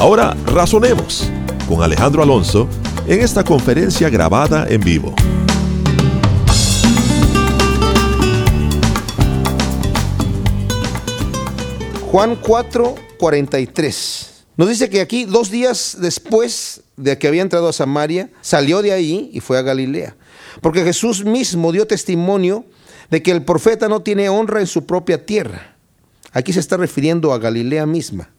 Ahora 0.00 0.34
razonemos 0.46 1.30
con 1.68 1.82
Alejandro 1.82 2.22
Alonso 2.22 2.66
en 3.06 3.20
esta 3.20 3.44
conferencia 3.44 4.08
grabada 4.08 4.66
en 4.66 4.80
vivo. 4.80 5.14
Juan 12.10 12.36
4, 12.36 12.94
43. 13.18 14.44
Nos 14.56 14.70
dice 14.70 14.88
que 14.88 15.02
aquí, 15.02 15.26
dos 15.26 15.50
días 15.50 15.98
después 16.00 16.80
de 16.96 17.18
que 17.18 17.28
había 17.28 17.42
entrado 17.42 17.68
a 17.68 17.74
Samaria, 17.74 18.30
salió 18.40 18.80
de 18.80 18.92
ahí 18.92 19.28
y 19.34 19.40
fue 19.40 19.58
a 19.58 19.62
Galilea. 19.62 20.16
Porque 20.62 20.82
Jesús 20.82 21.26
mismo 21.26 21.72
dio 21.72 21.86
testimonio 21.86 22.64
de 23.10 23.22
que 23.22 23.32
el 23.32 23.44
profeta 23.44 23.86
no 23.86 24.00
tiene 24.00 24.30
honra 24.30 24.60
en 24.60 24.66
su 24.66 24.86
propia 24.86 25.26
tierra. 25.26 25.76
Aquí 26.32 26.54
se 26.54 26.60
está 26.60 26.78
refiriendo 26.78 27.34
a 27.34 27.38
Galilea 27.38 27.84
misma. 27.84 28.30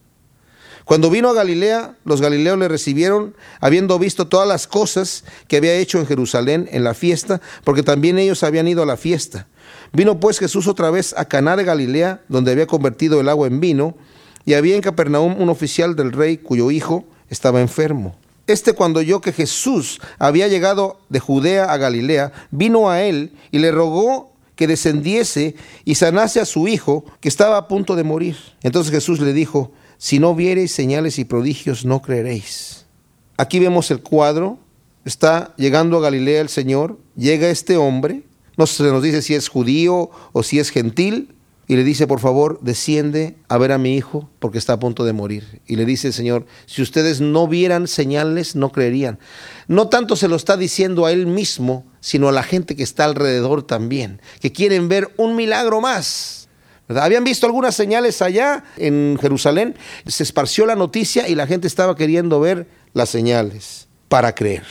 Cuando 0.84 1.10
vino 1.10 1.28
a 1.28 1.34
Galilea, 1.34 1.96
los 2.04 2.20
galileos 2.20 2.58
le 2.58 2.68
recibieron, 2.68 3.36
habiendo 3.60 3.98
visto 3.98 4.26
todas 4.26 4.48
las 4.48 4.66
cosas 4.66 5.24
que 5.48 5.56
había 5.56 5.74
hecho 5.74 5.98
en 5.98 6.06
Jerusalén 6.06 6.68
en 6.72 6.84
la 6.84 6.94
fiesta, 6.94 7.40
porque 7.64 7.82
también 7.82 8.18
ellos 8.18 8.42
habían 8.42 8.68
ido 8.68 8.82
a 8.82 8.86
la 8.86 8.96
fiesta. 8.96 9.46
Vino 9.92 10.18
pues 10.18 10.38
Jesús 10.38 10.66
otra 10.66 10.90
vez 10.90 11.14
a 11.16 11.26
Caná 11.26 11.56
de 11.56 11.64
Galilea, 11.64 12.22
donde 12.28 12.52
había 12.52 12.66
convertido 12.66 13.20
el 13.20 13.28
agua 13.28 13.46
en 13.46 13.60
vino, 13.60 13.96
y 14.44 14.54
había 14.54 14.74
en 14.74 14.82
Capernaum 14.82 15.40
un 15.40 15.48
oficial 15.48 15.94
del 15.94 16.12
rey 16.12 16.38
cuyo 16.38 16.70
hijo 16.70 17.04
estaba 17.28 17.60
enfermo. 17.60 18.16
Este 18.48 18.72
cuando 18.72 19.00
oyó 19.00 19.20
que 19.20 19.32
Jesús 19.32 20.00
había 20.18 20.48
llegado 20.48 21.00
de 21.08 21.20
Judea 21.20 21.72
a 21.72 21.76
Galilea, 21.76 22.32
vino 22.50 22.90
a 22.90 23.02
él 23.02 23.32
y 23.52 23.60
le 23.60 23.70
rogó 23.70 24.32
que 24.56 24.66
descendiese 24.66 25.54
y 25.84 25.94
sanase 25.94 26.40
a 26.40 26.44
su 26.44 26.66
hijo, 26.66 27.04
que 27.20 27.28
estaba 27.28 27.56
a 27.56 27.68
punto 27.68 27.94
de 27.94 28.04
morir. 28.04 28.36
Entonces 28.62 28.92
Jesús 28.92 29.20
le 29.20 29.32
dijo, 29.32 29.72
si 30.02 30.18
no 30.18 30.34
viereis 30.34 30.72
señales 30.72 31.20
y 31.20 31.24
prodigios, 31.24 31.84
no 31.84 32.02
creeréis. 32.02 32.86
Aquí 33.36 33.60
vemos 33.60 33.88
el 33.92 34.00
cuadro, 34.00 34.58
está 35.04 35.54
llegando 35.56 35.96
a 35.96 36.00
Galilea 36.00 36.40
el 36.40 36.48
Señor, 36.48 36.98
llega 37.14 37.50
este 37.50 37.76
hombre, 37.76 38.24
no 38.56 38.66
se 38.66 38.82
nos 38.82 39.00
dice 39.00 39.22
si 39.22 39.36
es 39.36 39.46
judío 39.46 40.10
o 40.32 40.42
si 40.42 40.58
es 40.58 40.70
gentil, 40.70 41.36
y 41.68 41.76
le 41.76 41.84
dice, 41.84 42.08
por 42.08 42.18
favor, 42.18 42.58
desciende 42.62 43.36
a 43.46 43.58
ver 43.58 43.70
a 43.70 43.78
mi 43.78 43.94
hijo 43.94 44.28
porque 44.40 44.58
está 44.58 44.72
a 44.72 44.80
punto 44.80 45.04
de 45.04 45.12
morir. 45.12 45.60
Y 45.68 45.76
le 45.76 45.84
dice 45.84 46.08
el 46.08 46.14
Señor, 46.14 46.46
si 46.66 46.82
ustedes 46.82 47.20
no 47.20 47.46
vieran 47.46 47.86
señales, 47.86 48.56
no 48.56 48.72
creerían. 48.72 49.20
No 49.68 49.88
tanto 49.88 50.16
se 50.16 50.26
lo 50.26 50.34
está 50.34 50.56
diciendo 50.56 51.06
a 51.06 51.12
él 51.12 51.28
mismo, 51.28 51.86
sino 52.00 52.28
a 52.28 52.32
la 52.32 52.42
gente 52.42 52.74
que 52.74 52.82
está 52.82 53.04
alrededor 53.04 53.62
también, 53.62 54.20
que 54.40 54.50
quieren 54.50 54.88
ver 54.88 55.14
un 55.16 55.36
milagro 55.36 55.80
más. 55.80 56.41
Habían 56.96 57.24
visto 57.24 57.46
algunas 57.46 57.74
señales 57.74 58.22
allá 58.22 58.64
en 58.76 59.18
Jerusalén, 59.20 59.76
se 60.06 60.22
esparció 60.22 60.66
la 60.66 60.74
noticia 60.74 61.28
y 61.28 61.34
la 61.34 61.46
gente 61.46 61.66
estaba 61.66 61.96
queriendo 61.96 62.40
ver 62.40 62.66
las 62.92 63.08
señales 63.08 63.88
para 64.08 64.34
creer. 64.34 64.64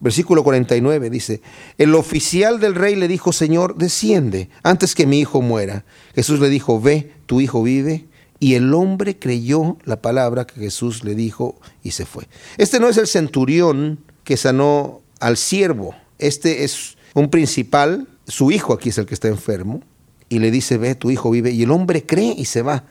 Versículo 0.00 0.44
49 0.44 1.10
dice, 1.10 1.42
el 1.76 1.94
oficial 1.94 2.60
del 2.60 2.74
rey 2.76 2.94
le 2.94 3.08
dijo, 3.08 3.32
Señor, 3.32 3.76
desciende 3.76 4.48
antes 4.62 4.94
que 4.94 5.06
mi 5.06 5.18
hijo 5.18 5.42
muera. 5.42 5.84
Jesús 6.14 6.38
le 6.38 6.48
dijo, 6.48 6.80
ve, 6.80 7.12
tu 7.26 7.40
hijo 7.40 7.62
vive. 7.62 8.06
Y 8.40 8.54
el 8.54 8.72
hombre 8.72 9.18
creyó 9.18 9.76
la 9.84 10.00
palabra 10.00 10.46
que 10.46 10.60
Jesús 10.60 11.02
le 11.02 11.16
dijo 11.16 11.58
y 11.82 11.90
se 11.90 12.06
fue. 12.06 12.28
Este 12.56 12.78
no 12.78 12.88
es 12.88 12.96
el 12.96 13.08
centurión 13.08 13.98
que 14.22 14.36
sanó 14.36 15.02
al 15.18 15.36
siervo, 15.36 15.96
este 16.18 16.64
es 16.64 16.96
un 17.14 17.30
principal, 17.30 18.06
su 18.26 18.50
hijo 18.50 18.72
aquí 18.72 18.90
es 18.90 18.98
el 18.98 19.06
que 19.06 19.14
está 19.14 19.28
enfermo, 19.28 19.82
y 20.28 20.38
le 20.38 20.50
dice, 20.50 20.78
ve, 20.78 20.94
tu 20.94 21.10
hijo 21.10 21.30
vive. 21.30 21.50
Y 21.50 21.62
el 21.62 21.70
hombre 21.70 22.04
cree 22.04 22.34
y 22.36 22.44
se 22.44 22.62
va. 22.62 22.84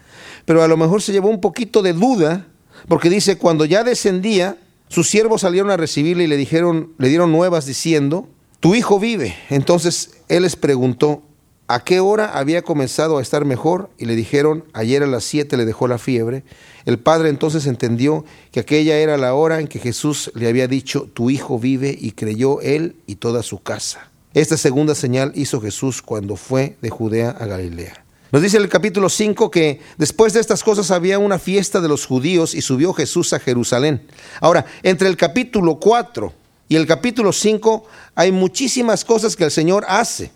Pero 0.45 0.63
a 0.63 0.67
lo 0.67 0.77
mejor 0.77 1.01
se 1.01 1.11
llevó 1.11 1.29
un 1.29 1.41
poquito 1.41 1.81
de 1.81 1.93
duda, 1.93 2.47
porque 2.87 3.09
dice, 3.09 3.37
cuando 3.37 3.65
ya 3.65 3.83
descendía, 3.83 4.57
sus 4.87 5.09
siervos 5.09 5.41
salieron 5.41 5.69
a 5.71 5.77
recibirle 5.77 6.23
y 6.23 6.27
le 6.27 6.37
dijeron, 6.37 6.93
le 6.97 7.09
dieron 7.09 7.31
nuevas 7.31 7.65
diciendo, 7.65 8.27
tu 8.59 8.75
hijo 8.75 8.99
vive. 8.99 9.35
Entonces 9.49 10.11
él 10.29 10.43
les 10.43 10.55
preguntó, 10.55 11.21
¿a 11.67 11.83
qué 11.83 11.99
hora 11.99 12.37
había 12.37 12.61
comenzado 12.61 13.17
a 13.17 13.21
estar 13.21 13.45
mejor? 13.45 13.89
Y 13.97 14.05
le 14.05 14.15
dijeron, 14.15 14.63
ayer 14.73 15.03
a 15.03 15.07
las 15.07 15.25
siete 15.25 15.57
le 15.57 15.65
dejó 15.65 15.87
la 15.87 15.97
fiebre. 15.97 16.43
El 16.85 16.99
padre 16.99 17.29
entonces 17.29 17.67
entendió 17.67 18.23
que 18.51 18.61
aquella 18.61 18.97
era 18.97 19.17
la 19.17 19.33
hora 19.33 19.59
en 19.59 19.67
que 19.67 19.79
Jesús 19.79 20.31
le 20.33 20.47
había 20.47 20.67
dicho, 20.67 21.09
tu 21.13 21.29
hijo 21.29 21.59
vive, 21.59 21.95
y 21.99 22.11
creyó 22.11 22.61
él 22.61 22.95
y 23.05 23.15
toda 23.15 23.43
su 23.43 23.61
casa. 23.61 24.09
Esta 24.33 24.57
segunda 24.57 24.93
señal 24.93 25.31
hizo 25.35 25.61
Jesús 25.61 26.01
cuando 26.01 26.35
fue 26.35 26.77
de 26.81 26.89
Judea 26.89 27.31
a 27.31 27.45
Galilea. 27.45 28.03
Nos 28.31 28.41
dice 28.41 28.57
el 28.57 28.67
capítulo 28.67 29.07
5 29.07 29.49
que 29.49 29.79
después 29.97 30.33
de 30.33 30.41
estas 30.41 30.61
cosas 30.61 30.91
había 30.91 31.17
una 31.17 31.39
fiesta 31.39 31.79
de 31.79 31.87
los 31.87 32.05
judíos 32.05 32.53
y 32.53 32.61
subió 32.61 32.91
Jesús 32.91 33.31
a 33.31 33.39
Jerusalén. 33.39 34.05
Ahora, 34.41 34.65
entre 34.83 35.07
el 35.07 35.15
capítulo 35.15 35.79
4 35.79 36.33
y 36.67 36.75
el 36.75 36.85
capítulo 36.85 37.31
5 37.31 37.85
hay 38.15 38.33
muchísimas 38.33 39.05
cosas 39.05 39.37
que 39.37 39.45
el 39.45 39.51
Señor 39.51 39.85
hace. 39.87 40.31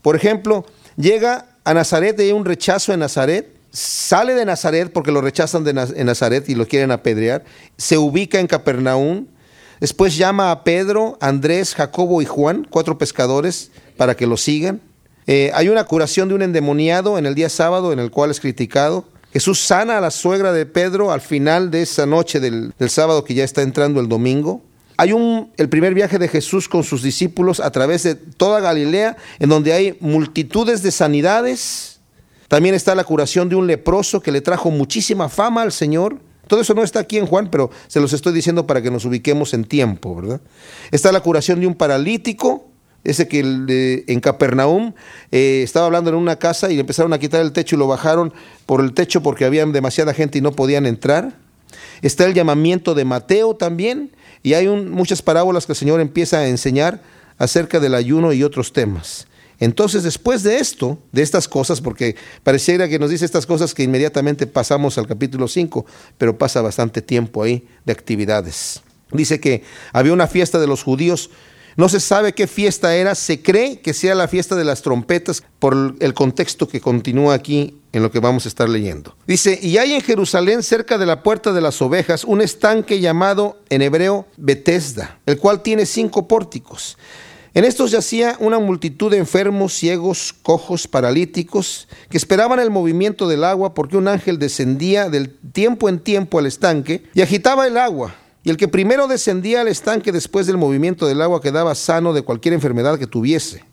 Por 0.00 0.16
ejemplo, 0.16 0.64
llega 0.96 1.46
a 1.64 1.74
Nazaret 1.74 2.18
y 2.18 2.22
hay 2.22 2.32
un 2.32 2.46
rechazo 2.46 2.94
en 2.94 3.00
Nazaret. 3.00 3.54
Sale 3.70 4.34
de 4.34 4.46
Nazaret 4.46 4.90
porque 4.90 5.12
lo 5.12 5.20
rechazan 5.20 5.62
de 5.62 5.74
Nazaret 5.74 6.48
y 6.48 6.54
lo 6.54 6.66
quieren 6.66 6.90
apedrear. 6.90 7.44
Se 7.76 7.98
ubica 7.98 8.40
en 8.40 8.46
Capernaum. 8.46 9.26
Después 9.80 10.16
llama 10.16 10.50
a 10.50 10.64
Pedro, 10.64 11.18
Andrés, 11.20 11.74
Jacobo 11.74 12.22
y 12.22 12.24
Juan, 12.24 12.66
cuatro 12.68 12.98
pescadores, 12.98 13.70
para 13.96 14.16
que 14.16 14.26
lo 14.26 14.36
sigan. 14.36 14.80
Eh, 15.26 15.50
hay 15.54 15.68
una 15.68 15.84
curación 15.84 16.28
de 16.28 16.34
un 16.34 16.42
endemoniado 16.42 17.18
en 17.18 17.26
el 17.26 17.34
día 17.34 17.48
sábado 17.48 17.92
en 17.92 17.98
el 17.98 18.10
cual 18.10 18.30
es 18.30 18.40
criticado. 18.40 19.04
Jesús 19.32 19.60
sana 19.60 19.98
a 19.98 20.00
la 20.00 20.10
suegra 20.10 20.52
de 20.52 20.64
Pedro 20.64 21.12
al 21.12 21.20
final 21.20 21.70
de 21.70 21.82
esa 21.82 22.06
noche 22.06 22.40
del, 22.40 22.72
del 22.78 22.90
sábado 22.90 23.24
que 23.24 23.34
ya 23.34 23.44
está 23.44 23.62
entrando 23.62 24.00
el 24.00 24.08
domingo. 24.08 24.62
Hay 24.96 25.12
un, 25.12 25.52
el 25.58 25.68
primer 25.68 25.92
viaje 25.92 26.18
de 26.18 26.28
Jesús 26.28 26.68
con 26.68 26.82
sus 26.82 27.02
discípulos 27.02 27.60
a 27.60 27.70
través 27.70 28.02
de 28.02 28.14
toda 28.14 28.60
Galilea, 28.60 29.16
en 29.38 29.50
donde 29.50 29.74
hay 29.74 29.98
multitudes 30.00 30.82
de 30.82 30.90
sanidades. 30.90 32.00
También 32.48 32.74
está 32.74 32.94
la 32.94 33.04
curación 33.04 33.48
de 33.48 33.56
un 33.56 33.66
leproso 33.66 34.22
que 34.22 34.32
le 34.32 34.40
trajo 34.40 34.70
muchísima 34.70 35.28
fama 35.28 35.62
al 35.62 35.72
Señor. 35.72 36.18
Todo 36.46 36.60
eso 36.60 36.74
no 36.74 36.82
está 36.82 37.00
aquí 37.00 37.18
en 37.18 37.26
Juan, 37.26 37.50
pero 37.50 37.70
se 37.88 38.00
los 38.00 38.12
estoy 38.12 38.32
diciendo 38.32 38.66
para 38.66 38.82
que 38.82 38.90
nos 38.90 39.04
ubiquemos 39.04 39.54
en 39.54 39.64
tiempo, 39.64 40.14
¿verdad? 40.14 40.40
Está 40.90 41.12
la 41.12 41.20
curación 41.20 41.60
de 41.60 41.66
un 41.66 41.74
paralítico 41.74 42.66
ese 43.06 43.28
que 43.28 44.04
en 44.06 44.20
Capernaum 44.20 44.92
eh, 45.30 45.60
estaba 45.62 45.86
hablando 45.86 46.10
en 46.10 46.16
una 46.16 46.36
casa 46.36 46.70
y 46.70 46.74
le 46.74 46.80
empezaron 46.80 47.12
a 47.12 47.18
quitar 47.18 47.40
el 47.40 47.52
techo 47.52 47.76
y 47.76 47.78
lo 47.78 47.86
bajaron 47.86 48.32
por 48.66 48.80
el 48.80 48.92
techo 48.94 49.22
porque 49.22 49.44
había 49.44 49.64
demasiada 49.64 50.12
gente 50.12 50.38
y 50.38 50.40
no 50.40 50.52
podían 50.52 50.86
entrar. 50.86 51.36
Está 52.02 52.24
el 52.24 52.34
llamamiento 52.34 52.94
de 52.94 53.04
Mateo 53.04 53.54
también 53.54 54.10
y 54.42 54.54
hay 54.54 54.68
muchas 54.68 55.22
parábolas 55.22 55.66
que 55.66 55.72
el 55.72 55.76
Señor 55.76 56.00
empieza 56.00 56.38
a 56.38 56.48
enseñar 56.48 57.00
acerca 57.38 57.80
del 57.80 57.94
ayuno 57.94 58.32
y 58.32 58.42
otros 58.42 58.72
temas. 58.72 59.26
Entonces, 59.58 60.02
después 60.02 60.42
de 60.42 60.58
esto, 60.58 60.98
de 61.12 61.22
estas 61.22 61.48
cosas, 61.48 61.80
porque 61.80 62.16
pareciera 62.42 62.88
que 62.88 62.98
nos 62.98 63.10
dice 63.10 63.24
estas 63.24 63.46
cosas 63.46 63.74
que 63.74 63.82
inmediatamente 63.82 64.46
pasamos 64.46 64.98
al 64.98 65.06
capítulo 65.06 65.48
5, 65.48 65.86
pero 66.18 66.36
pasa 66.36 66.60
bastante 66.60 67.02
tiempo 67.02 67.42
ahí 67.42 67.66
de 67.84 67.92
actividades. 67.92 68.82
Dice 69.12 69.40
que 69.40 69.62
había 69.92 70.12
una 70.12 70.26
fiesta 70.26 70.58
de 70.58 70.66
los 70.66 70.82
judíos 70.82 71.30
no 71.76 71.90
se 71.90 72.00
sabe 72.00 72.32
qué 72.32 72.46
fiesta 72.46 72.96
era, 72.96 73.14
se 73.14 73.42
cree 73.42 73.80
que 73.80 73.92
sea 73.92 74.14
la 74.14 74.28
fiesta 74.28 74.56
de 74.56 74.64
las 74.64 74.80
trompetas 74.80 75.42
por 75.58 75.94
el 76.00 76.14
contexto 76.14 76.66
que 76.66 76.80
continúa 76.80 77.34
aquí 77.34 77.76
en 77.92 78.02
lo 78.02 78.10
que 78.10 78.18
vamos 78.18 78.46
a 78.46 78.48
estar 78.48 78.66
leyendo. 78.66 79.14
Dice, 79.26 79.58
y 79.60 79.76
hay 79.76 79.92
en 79.92 80.00
Jerusalén, 80.00 80.62
cerca 80.62 80.96
de 80.96 81.04
la 81.04 81.22
puerta 81.22 81.52
de 81.52 81.60
las 81.60 81.82
ovejas, 81.82 82.24
un 82.24 82.40
estanque 82.40 82.98
llamado 82.98 83.60
en 83.68 83.82
hebreo 83.82 84.26
Betesda, 84.38 85.18
el 85.26 85.38
cual 85.38 85.62
tiene 85.62 85.84
cinco 85.84 86.26
pórticos. 86.26 86.96
En 87.56 87.64
estos 87.64 87.90
yacía 87.90 88.36
una 88.38 88.58
multitud 88.58 89.10
de 89.10 89.16
enfermos, 89.16 89.72
ciegos, 89.72 90.34
cojos, 90.42 90.86
paralíticos, 90.86 91.88
que 92.10 92.18
esperaban 92.18 92.60
el 92.60 92.68
movimiento 92.68 93.26
del 93.26 93.44
agua 93.44 93.72
porque 93.72 93.96
un 93.96 94.08
ángel 94.08 94.38
descendía 94.38 95.08
del 95.08 95.30
tiempo 95.38 95.88
en 95.88 96.00
tiempo 96.00 96.38
al 96.38 96.44
estanque 96.44 97.04
y 97.14 97.22
agitaba 97.22 97.66
el 97.66 97.78
agua. 97.78 98.14
Y 98.44 98.50
el 98.50 98.58
que 98.58 98.68
primero 98.68 99.08
descendía 99.08 99.62
al 99.62 99.68
estanque 99.68 100.12
después 100.12 100.46
del 100.46 100.58
movimiento 100.58 101.06
del 101.06 101.22
agua 101.22 101.40
quedaba 101.40 101.74
sano 101.74 102.12
de 102.12 102.20
cualquier 102.20 102.52
enfermedad 102.52 102.98
que 102.98 103.06
tuviese. 103.06 103.64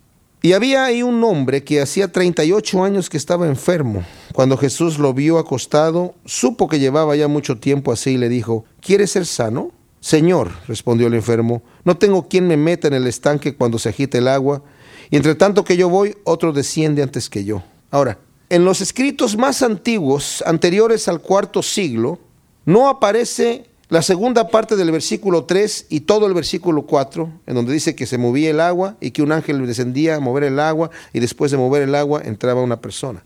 Y 0.41 0.53
había 0.53 0.85
ahí 0.85 1.03
un 1.03 1.21
hombre 1.21 1.65
que 1.65 1.81
hacía 1.81 2.09
38 2.09 2.85
años 2.85 3.09
que 3.09 3.17
estaba 3.17 3.47
enfermo. 3.47 4.05
Cuando 4.31 4.55
Jesús 4.55 4.97
lo 4.97 5.13
vio 5.13 5.39
acostado, 5.39 6.15
supo 6.23 6.69
que 6.69 6.79
llevaba 6.79 7.17
ya 7.17 7.27
mucho 7.27 7.57
tiempo 7.57 7.91
así 7.91 8.11
y 8.11 8.17
le 8.17 8.29
dijo, 8.29 8.63
¿quieres 8.79 9.11
ser 9.11 9.25
sano? 9.25 9.73
Señor, 10.03 10.51
respondió 10.67 11.07
el 11.07 11.13
enfermo, 11.13 11.63
no 11.85 11.95
tengo 11.95 12.27
quien 12.27 12.45
me 12.45 12.57
meta 12.57 12.89
en 12.89 12.93
el 12.93 13.07
estanque 13.07 13.55
cuando 13.55 13.79
se 13.79 13.87
agite 13.87 14.17
el 14.17 14.27
agua, 14.27 14.61
y 15.09 15.15
entre 15.15 15.33
tanto 15.33 15.63
que 15.63 15.77
yo 15.77 15.87
voy, 15.87 16.17
otro 16.25 16.51
desciende 16.51 17.01
antes 17.01 17.29
que 17.29 17.45
yo. 17.45 17.63
Ahora, 17.89 18.19
en 18.49 18.65
los 18.65 18.81
escritos 18.81 19.37
más 19.37 19.61
antiguos, 19.61 20.43
anteriores 20.45 21.07
al 21.07 21.21
cuarto 21.21 21.63
siglo, 21.63 22.19
no 22.65 22.89
aparece 22.89 23.69
la 23.87 24.01
segunda 24.01 24.49
parte 24.49 24.75
del 24.75 24.91
versículo 24.91 25.45
3 25.45 25.85
y 25.87 26.01
todo 26.01 26.27
el 26.27 26.33
versículo 26.33 26.81
4, 26.81 27.31
en 27.47 27.55
donde 27.55 27.71
dice 27.71 27.95
que 27.95 28.05
se 28.05 28.17
movía 28.17 28.49
el 28.49 28.59
agua 28.59 28.97
y 28.99 29.11
que 29.11 29.21
un 29.21 29.31
ángel 29.31 29.65
descendía 29.65 30.15
a 30.15 30.19
mover 30.19 30.43
el 30.43 30.59
agua 30.59 30.91
y 31.13 31.21
después 31.21 31.49
de 31.49 31.57
mover 31.57 31.81
el 31.81 31.95
agua 31.95 32.21
entraba 32.25 32.61
una 32.61 32.81
persona. 32.81 33.23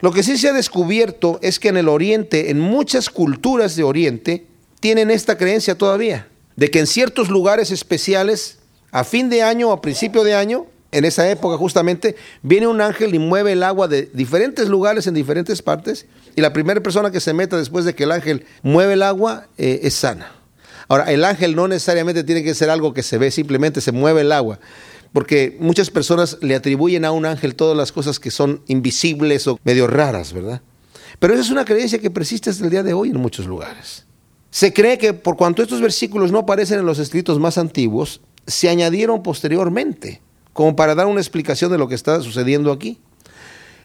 Lo 0.00 0.12
que 0.12 0.22
sí 0.22 0.36
se 0.36 0.50
ha 0.50 0.52
descubierto 0.52 1.38
es 1.40 1.58
que 1.58 1.68
en 1.68 1.78
el 1.78 1.88
Oriente, 1.88 2.50
en 2.50 2.60
muchas 2.60 3.08
culturas 3.08 3.74
de 3.74 3.84
Oriente, 3.84 4.48
tienen 4.80 5.10
esta 5.10 5.36
creencia 5.36 5.76
todavía, 5.76 6.28
de 6.56 6.70
que 6.70 6.78
en 6.78 6.86
ciertos 6.86 7.28
lugares 7.28 7.70
especiales, 7.70 8.58
a 8.90 9.04
fin 9.04 9.30
de 9.30 9.42
año 9.42 9.70
o 9.70 9.72
a 9.72 9.80
principio 9.80 10.24
de 10.24 10.34
año, 10.34 10.66
en 10.92 11.04
esa 11.04 11.28
época 11.28 11.56
justamente, 11.56 12.14
viene 12.42 12.68
un 12.68 12.80
ángel 12.80 13.14
y 13.14 13.18
mueve 13.18 13.52
el 13.52 13.64
agua 13.64 13.88
de 13.88 14.10
diferentes 14.14 14.68
lugares 14.68 15.06
en 15.06 15.14
diferentes 15.14 15.60
partes 15.60 16.06
y 16.36 16.40
la 16.40 16.52
primera 16.52 16.80
persona 16.80 17.10
que 17.10 17.20
se 17.20 17.32
meta 17.32 17.56
después 17.56 17.84
de 17.84 17.94
que 17.94 18.04
el 18.04 18.12
ángel 18.12 18.46
mueve 18.62 18.92
el 18.92 19.02
agua 19.02 19.48
eh, 19.58 19.80
es 19.82 19.94
sana. 19.94 20.32
Ahora, 20.86 21.10
el 21.10 21.24
ángel 21.24 21.56
no 21.56 21.66
necesariamente 21.66 22.22
tiene 22.22 22.44
que 22.44 22.54
ser 22.54 22.70
algo 22.70 22.94
que 22.94 23.02
se 23.02 23.18
ve, 23.18 23.30
simplemente 23.30 23.80
se 23.80 23.90
mueve 23.90 24.20
el 24.20 24.32
agua. 24.32 24.60
Porque 25.12 25.56
muchas 25.60 25.90
personas 25.90 26.38
le 26.40 26.54
atribuyen 26.54 27.04
a 27.04 27.12
un 27.12 27.24
ángel 27.24 27.54
todas 27.54 27.76
las 27.76 27.92
cosas 27.92 28.20
que 28.20 28.30
son 28.30 28.62
invisibles 28.66 29.46
o 29.46 29.58
medio 29.64 29.86
raras, 29.86 30.32
¿verdad? 30.32 30.60
Pero 31.18 31.34
esa 31.34 31.42
es 31.42 31.50
una 31.50 31.64
creencia 31.64 31.98
que 31.98 32.10
persiste 32.10 32.50
hasta 32.50 32.64
el 32.64 32.70
día 32.70 32.82
de 32.82 32.92
hoy 32.92 33.10
en 33.10 33.16
muchos 33.16 33.46
lugares. 33.46 34.06
Se 34.54 34.72
cree 34.72 34.98
que 34.98 35.14
por 35.14 35.36
cuanto 35.36 35.64
estos 35.64 35.80
versículos 35.80 36.30
no 36.30 36.38
aparecen 36.38 36.78
en 36.78 36.86
los 36.86 37.00
escritos 37.00 37.40
más 37.40 37.58
antiguos, 37.58 38.20
se 38.46 38.68
añadieron 38.68 39.20
posteriormente, 39.20 40.22
como 40.52 40.76
para 40.76 40.94
dar 40.94 41.06
una 41.06 41.20
explicación 41.20 41.72
de 41.72 41.78
lo 41.78 41.88
que 41.88 41.96
está 41.96 42.20
sucediendo 42.20 42.70
aquí. 42.70 43.00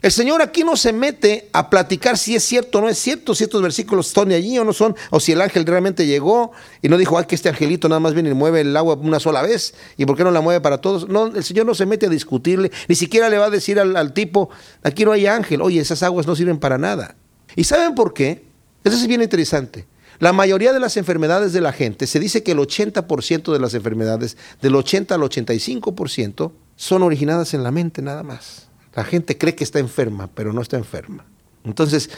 El 0.04 0.12
Señor 0.12 0.44
aquí 0.44 0.63
no 0.63 0.77
se 0.77 0.94
mete 0.94 1.50
a 1.54 1.71
platicar 1.71 2.19
si 2.19 2.36
es 2.36 2.44
cierto 2.44 2.77
o 2.77 2.81
no 2.81 2.88
es 2.88 3.00
cierto, 3.00 3.33
si 3.33 3.45
estos 3.45 3.63
versículos 3.63 4.10
están 4.10 4.31
allí 4.31 4.60
o 4.60 4.63
no 4.63 4.71
son, 4.71 4.95
o 5.10 5.19
si 5.19 5.31
el 5.31 5.42
ángel 5.42 5.66
realmente 5.66 6.06
llegó 6.06 6.51
y 6.83 6.88
no 6.88 7.00
dijo, 7.00 7.18
ay, 7.18 7.25
que 7.25 7.33
este 7.33 7.50
angelito 7.50 7.89
nada 7.89 8.00
más 8.00 8.13
viene 8.13 8.30
y 8.30 8.36
mueve 8.36 8.62
el 8.62 8.77
agua 8.77 8.94
una 8.94 9.19
sola 9.19 9.42
vez, 9.42 9.74
y 9.98 10.06
por 10.06 10.18
qué 10.18 10.24
no 10.24 10.30
la 10.30 10.42
mueve 10.42 10.62
para 10.62 10.77
todos. 10.77 11.10
No, 11.10 11.25
el 11.25 11.44
Señor 11.44 11.65
no 11.65 11.74
se 11.74 11.88
mete 11.88 12.06
a 12.06 12.10
discutirle, 12.10 12.72
ni 12.88 12.94
siquiera 12.94 13.27
le 13.30 13.39
va 13.39 13.45
a 13.45 13.50
decir 13.50 13.80
al, 13.80 13.95
al 13.95 14.13
tipo, 14.13 14.51
aquí 14.83 15.04
no 15.04 15.13
hay 15.13 15.25
ángel, 15.25 15.63
oye, 15.63 15.80
esas 15.80 16.04
aguas 16.04 16.27
no 16.27 16.36
sirven 16.36 16.60
para 16.60 16.77
nada. 16.77 17.15
¿Y 17.56 17.63
saben 17.63 17.95
por 17.95 18.13
qué? 18.13 18.45
Eso 18.83 18.95
es 18.95 19.07
bien 19.07 19.24
interesante. 19.24 19.88
La 20.19 20.33
mayoría 20.33 20.74
de 20.74 20.81
las 20.81 20.98
enfermedades 20.98 21.54
de 21.54 21.62
la 21.62 21.71
gente, 21.71 22.06
se 22.06 22.19
dice 22.19 22.44
que 22.44 22.51
el 22.51 22.57
80% 22.57 23.54
de 23.54 23.60
las 23.60 23.74
enfermedades, 23.74 24.36
del 24.62 24.75
80 24.75 25.16
al 25.16 25.21
85%, 25.21 26.51
son 26.75 27.04
originadas 27.04 27.54
en 27.54 27.63
la 27.63 27.71
mente 27.71 28.01
nada 28.01 28.24
más. 28.24 28.68
La 28.95 29.06
gente 29.06 29.38
cree 29.38 29.56
que 29.56 29.63
está 29.63 29.80
enferma, 29.80 30.30
pero 30.33 30.51
no 30.51 30.62
está 30.62 30.75
enferma. 30.75 31.25
Entonces, 31.63 32.10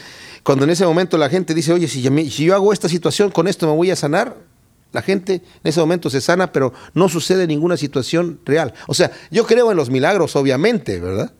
cuando 0.42 0.64
en 0.64 0.70
ese 0.70 0.84
momento 0.84 1.16
la 1.16 1.28
gente 1.28 1.54
dice, 1.54 1.72
oye, 1.72 1.86
si 1.86 2.02
yo, 2.02 2.54
hago 2.54 2.72
esta 2.72 2.88
situación, 2.88 3.30
con 3.30 3.46
esto 3.46 3.66
me 3.68 3.76
voy 3.76 3.90
a 3.92 3.96
sanar, 3.96 4.36
la 4.92 5.02
gente 5.02 5.34
en 5.34 5.42
ese 5.62 5.80
momento 5.80 6.10
se 6.10 6.20
sana, 6.20 6.52
pero 6.52 6.72
no 6.94 7.08
sucede 7.08 7.46
ninguna 7.46 7.76
situación 7.76 8.40
real. 8.44 8.74
O 8.88 8.94
sea, 8.94 9.12
yo 9.30 9.46
creo 9.46 9.70
en 9.70 9.76
los 9.76 9.90
milagros, 9.90 10.34
obviamente, 10.34 10.98
¿verdad? 10.98 11.32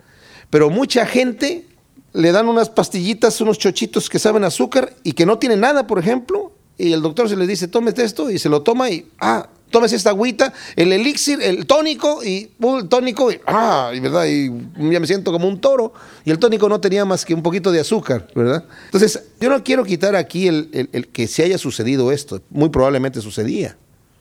Pero 0.48 0.70
mucha 0.70 1.06
gente 1.06 1.66
le 2.12 2.32
dan 2.32 2.48
unas 2.48 2.68
pastillitas, 2.68 3.40
unos 3.40 3.58
chochitos 3.58 4.08
que 4.08 4.18
saben 4.18 4.44
azúcar 4.44 4.94
y 5.02 5.12
que 5.12 5.26
no 5.26 5.38
tienen 5.38 5.60
nada, 5.60 5.86
por 5.86 5.98
ejemplo, 5.98 6.52
y 6.78 6.92
el 6.92 7.02
doctor 7.02 7.28
se 7.28 7.36
le 7.36 7.46
dice, 7.46 7.68
tómete 7.68 8.04
esto, 8.04 8.30
y 8.30 8.38
se 8.38 8.48
lo 8.48 8.62
toma 8.62 8.90
y, 8.90 9.06
ah, 9.20 9.48
tomes 9.70 9.92
esta 9.92 10.10
agüita, 10.10 10.52
el 10.76 10.92
elixir, 10.92 11.42
el 11.42 11.66
tónico, 11.66 12.22
y 12.22 12.50
uh, 12.60 12.78
el 12.78 12.88
tónico, 12.88 13.32
y, 13.32 13.40
ah, 13.46 13.90
y, 13.94 14.00
¿verdad? 14.00 14.26
Y 14.26 14.50
ya 14.92 15.00
me 15.00 15.06
siento 15.06 15.32
como 15.32 15.48
un 15.48 15.60
toro. 15.60 15.92
Y 16.24 16.30
el 16.30 16.38
tónico 16.38 16.68
no 16.68 16.80
tenía 16.80 17.04
más 17.04 17.24
que 17.24 17.34
un 17.34 17.42
poquito 17.42 17.72
de 17.72 17.80
azúcar, 17.80 18.28
¿verdad? 18.34 18.64
Entonces, 18.84 19.24
yo 19.40 19.48
no 19.48 19.64
quiero 19.64 19.84
quitar 19.84 20.14
aquí 20.14 20.46
el, 20.46 20.88
el 20.92 21.08
que 21.08 21.26
se 21.26 21.42
haya 21.42 21.58
sucedido 21.58 22.12
esto, 22.12 22.40
muy 22.50 22.68
probablemente 22.68 23.20
sucedía. 23.20 23.76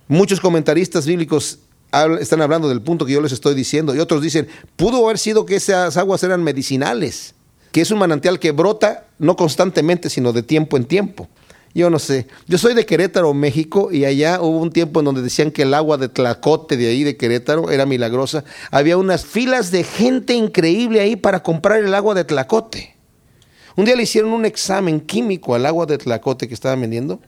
Muchos 0.07 0.39
comentaristas 0.39 1.05
bíblicos 1.05 1.59
están 2.19 2.41
hablando 2.41 2.69
del 2.69 2.81
punto 2.81 3.05
que 3.05 3.11
yo 3.11 3.21
les 3.21 3.33
estoy 3.33 3.53
diciendo, 3.53 3.93
y 3.93 3.99
otros 3.99 4.21
dicen, 4.21 4.47
pudo 4.77 5.05
haber 5.05 5.17
sido 5.17 5.45
que 5.45 5.55
esas 5.57 5.97
aguas 5.97 6.23
eran 6.23 6.43
medicinales, 6.43 7.35
que 7.71 7.81
es 7.81 7.91
un 7.91 7.99
manantial 7.99 8.39
que 8.39 8.51
brota 8.51 9.05
no 9.19 9.35
constantemente, 9.35 10.09
sino 10.09 10.33
de 10.33 10.43
tiempo 10.43 10.77
en 10.77 10.85
tiempo. 10.85 11.27
Yo 11.73 11.89
no 11.89 11.99
sé. 11.99 12.27
Yo 12.47 12.57
soy 12.57 12.73
de 12.73 12.85
Querétaro, 12.85 13.33
México, 13.33 13.89
y 13.91 14.03
allá 14.05 14.41
hubo 14.41 14.59
un 14.59 14.71
tiempo 14.71 14.99
en 14.99 15.05
donde 15.05 15.21
decían 15.21 15.51
que 15.51 15.61
el 15.61 15.73
agua 15.73 15.97
de 15.97 16.09
Tlacote 16.09 16.75
de 16.75 16.87
ahí 16.87 17.03
de 17.03 17.15
Querétaro 17.15 17.69
era 17.71 17.85
milagrosa. 17.85 18.43
Había 18.71 18.97
unas 18.97 19.25
filas 19.25 19.71
de 19.71 19.83
gente 19.83 20.33
increíble 20.33 20.99
ahí 20.99 21.15
para 21.15 21.43
comprar 21.43 21.79
el 21.79 21.93
agua 21.93 22.13
de 22.13 22.25
Tlacote. 22.25 22.95
Un 23.77 23.85
día 23.85 23.95
le 23.95 24.03
hicieron 24.03 24.33
un 24.33 24.45
examen 24.45 24.99
químico 24.99 25.55
al 25.55 25.65
agua 25.65 25.85
de 25.85 25.97
Tlacote 25.97 26.49
que 26.49 26.53
estaban 26.53 26.81
vendiendo 26.81 27.21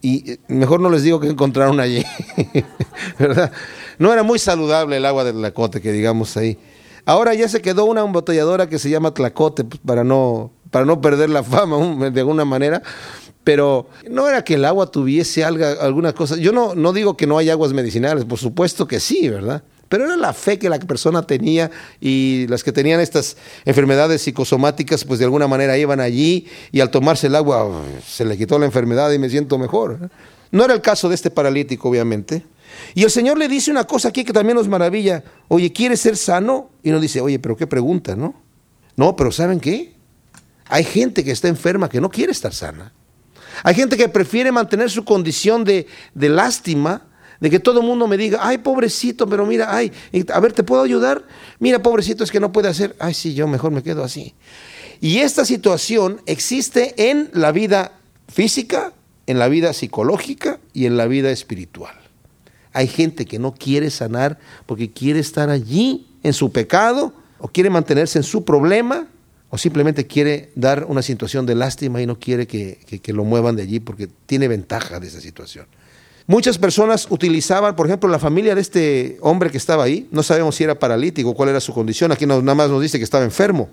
y 0.00 0.32
eh, 0.32 0.38
mejor 0.48 0.80
no 0.80 0.88
les 0.88 1.02
digo 1.02 1.20
que 1.20 1.28
encontraron 1.28 1.80
allí, 1.80 2.04
¿verdad? 3.18 3.52
No 3.98 4.12
era 4.12 4.22
muy 4.22 4.38
saludable 4.38 4.96
el 4.96 5.04
agua 5.04 5.24
de 5.24 5.32
Tlacote 5.32 5.80
que 5.80 5.92
digamos 5.92 6.36
ahí. 6.36 6.58
Ahora 7.04 7.34
ya 7.34 7.48
se 7.48 7.62
quedó 7.62 7.84
una 7.84 8.02
embotelladora 8.02 8.68
que 8.68 8.78
se 8.78 8.90
llama 8.90 9.14
Tlacote 9.14 9.64
pues, 9.64 9.80
para 9.84 10.04
no 10.04 10.52
para 10.70 10.84
no 10.84 11.00
perder 11.00 11.30
la 11.30 11.42
fama 11.44 12.10
de 12.10 12.20
alguna 12.20 12.44
manera, 12.44 12.82
pero 13.44 13.88
no 14.08 14.28
era 14.28 14.44
que 14.44 14.54
el 14.54 14.64
agua 14.64 14.90
tuviese 14.90 15.44
alguna 15.44 16.12
cosa. 16.12 16.36
Yo 16.36 16.52
no, 16.52 16.74
no 16.74 16.92
digo 16.92 17.16
que 17.16 17.26
no 17.26 17.38
hay 17.38 17.50
aguas 17.50 17.72
medicinales, 17.72 18.24
por 18.24 18.38
supuesto 18.38 18.86
que 18.86 19.00
sí, 19.00 19.28
¿verdad? 19.28 19.62
Pero 19.88 20.04
era 20.04 20.16
la 20.16 20.32
fe 20.32 20.56
que 20.56 20.68
la 20.68 20.78
persona 20.78 21.26
tenía 21.26 21.68
y 22.00 22.46
las 22.46 22.62
que 22.62 22.70
tenían 22.70 23.00
estas 23.00 23.36
enfermedades 23.64 24.22
psicosomáticas, 24.22 25.04
pues 25.04 25.18
de 25.18 25.24
alguna 25.24 25.48
manera 25.48 25.76
iban 25.76 25.98
allí 25.98 26.46
y 26.70 26.78
al 26.78 26.90
tomarse 26.90 27.26
el 27.26 27.34
agua 27.34 27.82
se 28.06 28.24
le 28.24 28.38
quitó 28.38 28.56
la 28.60 28.66
enfermedad 28.66 29.10
y 29.10 29.18
me 29.18 29.28
siento 29.28 29.58
mejor. 29.58 30.10
No 30.52 30.64
era 30.64 30.74
el 30.74 30.80
caso 30.80 31.08
de 31.08 31.16
este 31.16 31.30
paralítico, 31.30 31.88
obviamente. 31.88 32.44
Y 32.94 33.04
el 33.04 33.10
Señor 33.10 33.38
le 33.38 33.48
dice 33.48 33.70
una 33.70 33.84
cosa 33.84 34.08
aquí 34.08 34.24
que 34.24 34.32
también 34.32 34.56
nos 34.56 34.68
maravilla. 34.68 35.22
Oye, 35.48 35.72
¿quieres 35.72 36.00
ser 36.00 36.16
sano? 36.16 36.70
Y 36.82 36.90
nos 36.90 37.00
dice, 37.00 37.20
oye, 37.20 37.38
pero 37.38 37.56
qué 37.56 37.66
pregunta, 37.66 38.16
¿no? 38.16 38.34
No, 38.96 39.16
pero 39.16 39.32
¿saben 39.32 39.60
qué? 39.60 39.94
Hay 40.68 40.84
gente 40.84 41.24
que 41.24 41.32
está 41.32 41.48
enferma 41.48 41.88
que 41.88 42.00
no 42.00 42.10
quiere 42.10 42.32
estar 42.32 42.52
sana. 42.54 42.92
Hay 43.62 43.74
gente 43.74 43.96
que 43.96 44.08
prefiere 44.08 44.52
mantener 44.52 44.90
su 44.90 45.04
condición 45.04 45.64
de, 45.64 45.86
lástima, 46.14 47.08
de 47.40 47.50
que 47.50 47.58
todo 47.58 47.80
el 47.80 47.86
mundo 47.86 48.06
me 48.06 48.16
diga, 48.16 48.38
ay, 48.40 48.58
pobrecito, 48.58 49.28
pero 49.28 49.46
mira, 49.46 49.74
ay, 49.74 49.92
a 50.32 50.40
ver, 50.40 50.52
¿te 50.52 50.62
puedo 50.62 50.82
ayudar? 50.82 51.26
Mira, 51.58 51.82
pobrecito, 51.82 52.24
es 52.24 52.30
que 52.30 52.40
no 52.40 52.52
puede 52.52 52.68
hacer. 52.68 52.96
Ay, 52.98 53.14
sí, 53.14 53.34
yo 53.34 53.46
mejor 53.46 53.72
me 53.72 53.82
quedo 53.82 54.04
así. 54.04 54.34
Y 55.00 55.18
esta 55.18 55.44
situación 55.44 56.20
existe 56.26 57.10
en 57.10 57.30
la 57.32 57.52
vida 57.52 57.92
física, 58.28 58.92
en 59.26 59.38
la 59.38 59.48
vida 59.48 59.72
psicológica 59.72 60.60
y 60.72 60.86
en 60.86 60.96
la 60.96 61.06
vida 61.06 61.30
espiritual. 61.30 61.99
Hay 62.72 62.86
gente 62.86 63.26
que 63.26 63.38
no 63.38 63.52
quiere 63.54 63.90
sanar 63.90 64.38
porque 64.66 64.90
quiere 64.90 65.20
estar 65.20 65.50
allí 65.50 66.06
en 66.22 66.32
su 66.32 66.52
pecado 66.52 67.12
o 67.38 67.48
quiere 67.48 67.70
mantenerse 67.70 68.18
en 68.18 68.24
su 68.24 68.44
problema 68.44 69.08
o 69.50 69.58
simplemente 69.58 70.06
quiere 70.06 70.52
dar 70.54 70.84
una 70.84 71.02
situación 71.02 71.44
de 71.44 71.56
lástima 71.56 72.00
y 72.00 72.06
no 72.06 72.18
quiere 72.18 72.46
que, 72.46 73.02
lo 73.06 73.24
muevan 73.24 73.56
de 73.56 73.62
allí 73.62 73.80
porque 73.80 74.08
tiene 74.26 74.46
ventaja 74.46 75.00
de 75.00 75.08
esa 75.08 75.20
situación. 75.20 75.66
Muchas 76.28 76.58
personas 76.58 77.08
utilizaban, 77.10 77.74
por 77.74 77.86
ejemplo, 77.86 78.08
la 78.08 78.20
familia 78.20 78.54
de 78.54 78.60
este 78.60 79.18
hombre 79.20 79.50
que 79.50 79.56
estaba 79.56 79.82
ahí, 79.82 80.06
no 80.12 80.22
sabemos 80.22 80.54
si 80.54 80.62
era 80.62 80.78
paralítico, 80.78 81.34
cuál 81.34 81.48
era 81.48 81.58
su 81.58 81.74
condición, 81.74 82.12
aquí 82.12 82.24
nada 82.26 82.40
más 82.54 82.70
nos 82.70 82.80
dice 82.80 82.98
que 82.98 83.04
estaba 83.04 83.24
enfermo, 83.24 83.68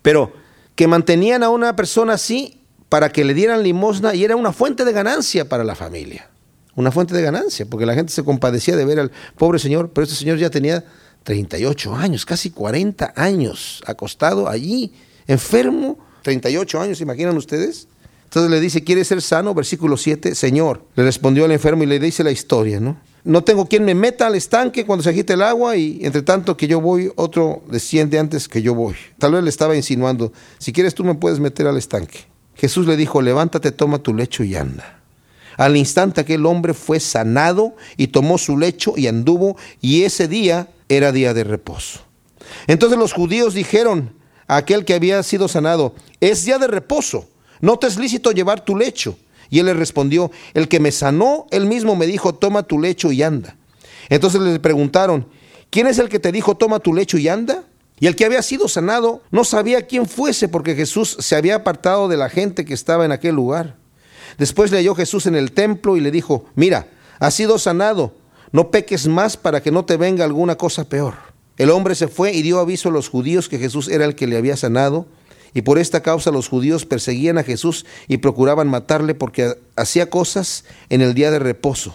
pero 0.00 0.32
que 0.74 0.86
mantenían 0.86 1.42
a 1.42 1.50
una 1.50 1.76
persona 1.76 2.14
así 2.14 2.62
para 2.88 3.12
que 3.12 3.22
le 3.22 3.34
dieran 3.34 3.62
limosna 3.62 4.14
y 4.14 4.24
era 4.24 4.36
una 4.36 4.52
fuente 4.52 4.86
de 4.86 4.92
ganancia 4.92 5.46
para 5.46 5.62
la 5.62 5.74
familia, 5.74 6.30
una 6.76 6.90
fuente 6.90 7.14
de 7.14 7.22
ganancia, 7.22 7.66
porque 7.66 7.86
la 7.86 7.94
gente 7.94 8.12
se 8.12 8.22
compadecía 8.24 8.76
de 8.76 8.84
ver 8.84 9.00
al 9.00 9.10
pobre 9.36 9.58
señor, 9.58 9.90
pero 9.92 10.04
este 10.04 10.16
señor 10.16 10.38
ya 10.38 10.50
tenía 10.50 10.84
38 11.24 11.94
años, 11.94 12.24
casi 12.24 12.50
40 12.50 13.12
años, 13.16 13.82
acostado 13.86 14.48
allí 14.48 14.92
enfermo, 15.26 15.98
38 16.22 16.80
años, 16.80 17.00
imaginan 17.00 17.36
ustedes? 17.36 17.88
Entonces 18.24 18.50
le 18.50 18.60
dice, 18.60 18.84
¿quiere 18.84 19.04
ser 19.04 19.22
sano? 19.22 19.54
Versículo 19.54 19.96
7, 19.96 20.34
Señor. 20.34 20.84
Le 20.94 21.02
respondió 21.02 21.46
el 21.46 21.52
enfermo 21.52 21.82
y 21.82 21.86
le 21.86 21.98
dice 21.98 22.22
la 22.22 22.30
historia, 22.30 22.78
¿no? 22.78 22.96
No 23.24 23.42
tengo 23.42 23.66
quien 23.66 23.84
me 23.84 23.94
meta 23.94 24.28
al 24.28 24.34
estanque 24.34 24.86
cuando 24.86 25.02
se 25.02 25.10
agite 25.10 25.34
el 25.34 25.42
agua 25.42 25.76
y 25.76 26.00
entre 26.02 26.22
tanto 26.22 26.56
que 26.56 26.66
yo 26.66 26.80
voy, 26.80 27.12
otro 27.16 27.62
desciende 27.68 28.18
antes 28.18 28.48
que 28.48 28.62
yo 28.62 28.74
voy. 28.74 28.94
Tal 29.18 29.32
vez 29.32 29.42
le 29.42 29.50
estaba 29.50 29.76
insinuando, 29.76 30.32
si 30.58 30.72
quieres 30.72 30.94
tú 30.94 31.04
me 31.04 31.14
puedes 31.14 31.40
meter 31.40 31.66
al 31.66 31.76
estanque. 31.76 32.20
Jesús 32.54 32.86
le 32.86 32.96
dijo, 32.96 33.20
levántate, 33.20 33.72
toma 33.72 33.98
tu 33.98 34.14
lecho 34.14 34.44
y 34.44 34.54
anda. 34.54 34.99
Al 35.56 35.76
instante 35.76 36.20
aquel 36.20 36.46
hombre 36.46 36.74
fue 36.74 37.00
sanado 37.00 37.74
y 37.96 38.08
tomó 38.08 38.38
su 38.38 38.56
lecho 38.56 38.94
y 38.96 39.06
anduvo 39.06 39.56
y 39.80 40.02
ese 40.02 40.28
día 40.28 40.68
era 40.88 41.12
día 41.12 41.34
de 41.34 41.44
reposo. 41.44 42.00
Entonces 42.66 42.98
los 42.98 43.12
judíos 43.12 43.54
dijeron 43.54 44.14
a 44.46 44.56
aquel 44.56 44.84
que 44.84 44.94
había 44.94 45.22
sido 45.22 45.48
sanado, 45.48 45.94
es 46.20 46.44
día 46.44 46.58
de 46.58 46.66
reposo, 46.66 47.28
no 47.60 47.78
te 47.78 47.86
es 47.86 47.98
lícito 47.98 48.32
llevar 48.32 48.64
tu 48.64 48.76
lecho. 48.76 49.16
Y 49.50 49.58
él 49.58 49.66
le 49.66 49.74
respondió, 49.74 50.30
el 50.54 50.68
que 50.68 50.78
me 50.78 50.92
sanó, 50.92 51.46
él 51.50 51.66
mismo 51.66 51.96
me 51.96 52.06
dijo, 52.06 52.34
toma 52.34 52.62
tu 52.62 52.78
lecho 52.78 53.10
y 53.10 53.22
anda. 53.22 53.56
Entonces 54.08 54.40
le 54.40 54.60
preguntaron, 54.60 55.26
¿quién 55.70 55.88
es 55.88 55.98
el 55.98 56.08
que 56.08 56.20
te 56.20 56.30
dijo, 56.30 56.56
toma 56.56 56.78
tu 56.78 56.94
lecho 56.94 57.18
y 57.18 57.28
anda? 57.28 57.64
Y 57.98 58.06
el 58.06 58.16
que 58.16 58.24
había 58.24 58.42
sido 58.42 58.68
sanado 58.68 59.22
no 59.30 59.44
sabía 59.44 59.86
quién 59.86 60.06
fuese 60.06 60.48
porque 60.48 60.74
Jesús 60.74 61.16
se 61.18 61.36
había 61.36 61.56
apartado 61.56 62.08
de 62.08 62.16
la 62.16 62.30
gente 62.30 62.64
que 62.64 62.74
estaba 62.74 63.04
en 63.04 63.12
aquel 63.12 63.34
lugar. 63.34 63.76
Después 64.38 64.70
le 64.70 64.78
halló 64.78 64.94
Jesús 64.94 65.26
en 65.26 65.34
el 65.34 65.52
templo 65.52 65.96
y 65.96 66.00
le 66.00 66.10
dijo, 66.10 66.44
mira, 66.54 66.88
has 67.18 67.34
sido 67.34 67.58
sanado, 67.58 68.14
no 68.52 68.70
peques 68.70 69.06
más 69.06 69.36
para 69.36 69.62
que 69.62 69.70
no 69.70 69.84
te 69.84 69.96
venga 69.96 70.24
alguna 70.24 70.56
cosa 70.56 70.88
peor. 70.88 71.14
El 71.56 71.70
hombre 71.70 71.94
se 71.94 72.08
fue 72.08 72.32
y 72.32 72.42
dio 72.42 72.58
aviso 72.58 72.88
a 72.88 72.92
los 72.92 73.08
judíos 73.08 73.48
que 73.48 73.58
Jesús 73.58 73.88
era 73.88 74.04
el 74.04 74.14
que 74.14 74.26
le 74.26 74.36
había 74.36 74.56
sanado, 74.56 75.06
y 75.52 75.62
por 75.62 75.78
esta 75.78 76.02
causa 76.02 76.30
los 76.30 76.48
judíos 76.48 76.86
perseguían 76.86 77.38
a 77.38 77.42
Jesús 77.42 77.84
y 78.08 78.18
procuraban 78.18 78.68
matarle 78.68 79.14
porque 79.14 79.58
hacía 79.76 80.08
cosas 80.08 80.64
en 80.88 81.00
el 81.00 81.14
día 81.14 81.30
de 81.30 81.38
reposo. 81.38 81.94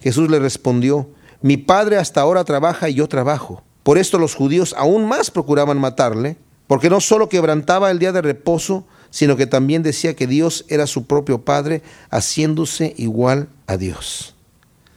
Jesús 0.00 0.30
le 0.30 0.38
respondió, 0.38 1.08
mi 1.40 1.56
padre 1.56 1.96
hasta 1.96 2.20
ahora 2.20 2.44
trabaja 2.44 2.88
y 2.88 2.94
yo 2.94 3.08
trabajo. 3.08 3.62
Por 3.82 3.98
esto 3.98 4.18
los 4.18 4.34
judíos 4.34 4.74
aún 4.78 5.06
más 5.06 5.30
procuraban 5.30 5.78
matarle, 5.78 6.36
porque 6.66 6.90
no 6.90 7.00
solo 7.00 7.28
quebrantaba 7.28 7.90
el 7.90 7.98
día 7.98 8.12
de 8.12 8.22
reposo, 8.22 8.86
sino 9.14 9.36
que 9.36 9.46
también 9.46 9.84
decía 9.84 10.16
que 10.16 10.26
Dios 10.26 10.64
era 10.66 10.88
su 10.88 11.06
propio 11.06 11.42
Padre, 11.42 11.82
haciéndose 12.10 12.94
igual 12.96 13.46
a 13.68 13.76
Dios. 13.76 14.34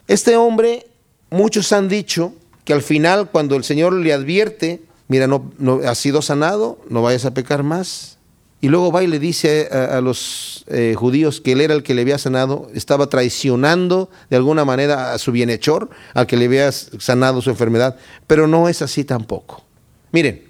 Este 0.08 0.36
hombre, 0.38 0.88
muchos 1.30 1.72
han 1.72 1.88
dicho 1.88 2.34
que 2.66 2.74
al 2.74 2.82
final 2.82 3.30
cuando 3.30 3.56
el 3.56 3.64
Señor 3.64 3.94
le 3.94 4.12
advierte, 4.14 4.82
mira, 5.08 5.28
no, 5.28 5.52
has 5.86 6.00
sido 6.00 6.24
sanado, 6.24 6.80
no 6.90 7.04
vayas 7.04 7.26
a 7.26 7.36
pecar 7.36 7.62
más, 7.62 8.18
y 8.60 8.70
luego 8.70 8.92
va 8.92 9.04
y 9.04 9.08
le 9.08 9.20
dice 9.20 9.68
a, 9.68 10.02
los 10.02 10.66
eh, 10.66 10.96
judíos 10.98 11.40
que 11.40 11.52
él 11.52 11.62
era 11.62 11.76
el 11.76 11.84
que 11.84 11.94
le 11.94 12.02
había 12.02 12.18
sanado, 12.18 12.72
estaba 12.74 13.10
traicionando 13.10 14.10
de 14.32 14.38
alguna 14.38 14.66
manera 14.66 15.14
a 15.14 15.20
su 15.20 15.32
bienhechor, 15.32 15.92
al 16.16 16.26
que 16.26 16.38
le 16.38 16.46
había 16.46 16.72
sanado 16.72 17.44
su 17.44 17.52
enfermedad, 17.52 17.98
pero 18.26 18.48
no 18.48 18.68
es 18.68 18.82
así 18.82 19.04
tampoco. 19.04 19.64
Miren, 20.12 20.44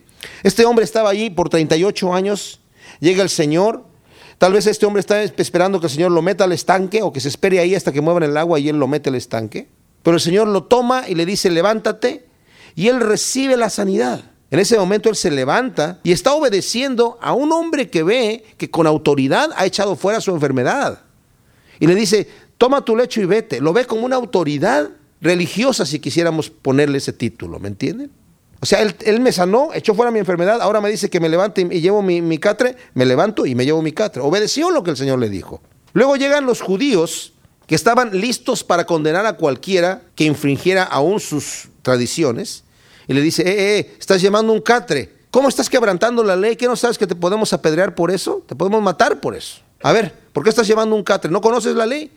este 0.43 0.63
hombre 0.63 0.85
estaba 0.85 1.09
allí 1.09 1.29
por 1.29 1.49
38 1.49 2.13
años, 2.13 2.61
llega 2.99 3.23
el 3.23 3.29
Señor, 3.29 3.85
tal 4.37 4.53
vez 4.53 4.67
este 4.67 4.85
hombre 4.85 4.99
está 4.99 5.23
esperando 5.23 5.79
que 5.79 5.87
el 5.87 5.91
Señor 5.91 6.11
lo 6.11 6.21
meta 6.21 6.43
al 6.43 6.51
estanque 6.51 7.01
o 7.01 7.11
que 7.11 7.19
se 7.19 7.27
espere 7.27 7.59
ahí 7.59 7.75
hasta 7.75 7.91
que 7.91 8.01
muevan 8.01 8.23
el 8.23 8.37
agua 8.37 8.59
y 8.59 8.69
él 8.69 8.77
lo 8.77 8.87
mete 8.87 9.09
al 9.09 9.15
estanque, 9.15 9.67
pero 10.03 10.15
el 10.15 10.21
Señor 10.21 10.47
lo 10.47 10.63
toma 10.63 11.07
y 11.07 11.15
le 11.15 11.25
dice, 11.25 11.49
levántate, 11.49 12.27
y 12.75 12.87
él 12.87 12.99
recibe 12.99 13.57
la 13.57 13.69
sanidad. 13.69 14.23
En 14.49 14.59
ese 14.59 14.77
momento 14.77 15.09
él 15.09 15.15
se 15.15 15.31
levanta 15.31 15.99
y 16.03 16.11
está 16.11 16.33
obedeciendo 16.33 17.17
a 17.21 17.33
un 17.33 17.51
hombre 17.51 17.89
que 17.89 18.03
ve 18.03 18.45
que 18.57 18.69
con 18.69 18.87
autoridad 18.87 19.49
ha 19.55 19.65
echado 19.65 19.95
fuera 19.95 20.21
su 20.21 20.31
enfermedad. 20.31 21.01
Y 21.79 21.87
le 21.87 21.95
dice, 21.95 22.27
toma 22.57 22.85
tu 22.85 22.95
lecho 22.95 23.21
y 23.21 23.25
vete. 23.25 23.59
Lo 23.59 23.73
ve 23.73 23.85
como 23.85 24.05
una 24.05 24.15
autoridad 24.15 24.89
religiosa 25.19 25.85
si 25.85 25.99
quisiéramos 25.99 26.49
ponerle 26.49 26.99
ese 26.99 27.13
título, 27.13 27.59
¿me 27.59 27.67
entienden? 27.67 28.11
O 28.59 28.65
sea, 28.65 28.81
él, 28.81 29.19
me 29.19 29.31
sanó, 29.31 29.69
echó 29.73 29.93
fuera 29.93 30.11
mi 30.11 30.19
enfermedad, 30.19 30.61
ahora 30.61 30.81
me 30.81 30.89
dice 30.89 31.09
que 31.09 31.19
me 31.19 31.29
levante 31.29 31.67
y, 31.69 31.79
llevo 31.79 32.01
mi, 32.01 32.37
catre, 32.39 32.75
me 32.95 33.05
levanto 33.05 33.45
y 33.45 33.53
me 33.53 33.65
llevo 33.65 33.81
mi 33.81 33.91
catre. 33.91 34.21
Obedeció 34.21 34.71
lo 34.71 34.83
que 34.83 34.91
el 34.91 34.97
Señor 34.97 35.19
le 35.19 35.29
dijo. 35.29 35.61
Luego 35.93 36.15
llegan 36.15 36.45
los 36.45 36.61
judíos 36.61 37.33
que 37.67 37.75
estaban 37.75 38.19
listos 38.19 38.63
para 38.63 38.85
condenar 38.85 39.25
a 39.25 39.33
cualquiera 39.33 40.01
que 40.15 40.23
infringiera 40.23 40.83
aún 40.83 41.19
sus 41.19 41.69
tradiciones 41.83 42.63
y 43.07 43.13
le 43.13 43.21
dice, 43.21 43.43
eh, 43.43 43.79
eh, 43.79 43.95
estás 43.99 44.21
llamando 44.21 44.53
un 44.53 44.61
catre. 44.61 45.17
¿Cómo 45.29 45.49
estás 45.49 45.69
quebrantando 45.69 46.23
la 46.23 46.35
ley? 46.35 46.55
¿Qué 46.55 46.65
no 46.65 46.75
sabes 46.75 46.97
que 46.97 47.05
te 47.05 47.15
podemos 47.15 47.53
apedrear 47.53 47.93
por 47.93 48.11
eso? 48.11 48.43
Te 48.47 48.55
podemos 48.55 48.81
matar 48.81 49.19
por 49.19 49.35
eso. 49.35 49.61
A 49.83 49.93
ver, 49.93 50.13
¿por 50.33 50.43
qué 50.43 50.49
estás 50.49 50.67
llevando 50.67 50.95
un 50.95 51.03
catre? 51.03 51.29
¿No 51.29 51.41
conoces 51.41 51.75
la 51.75 51.85
ley? 51.85 52.11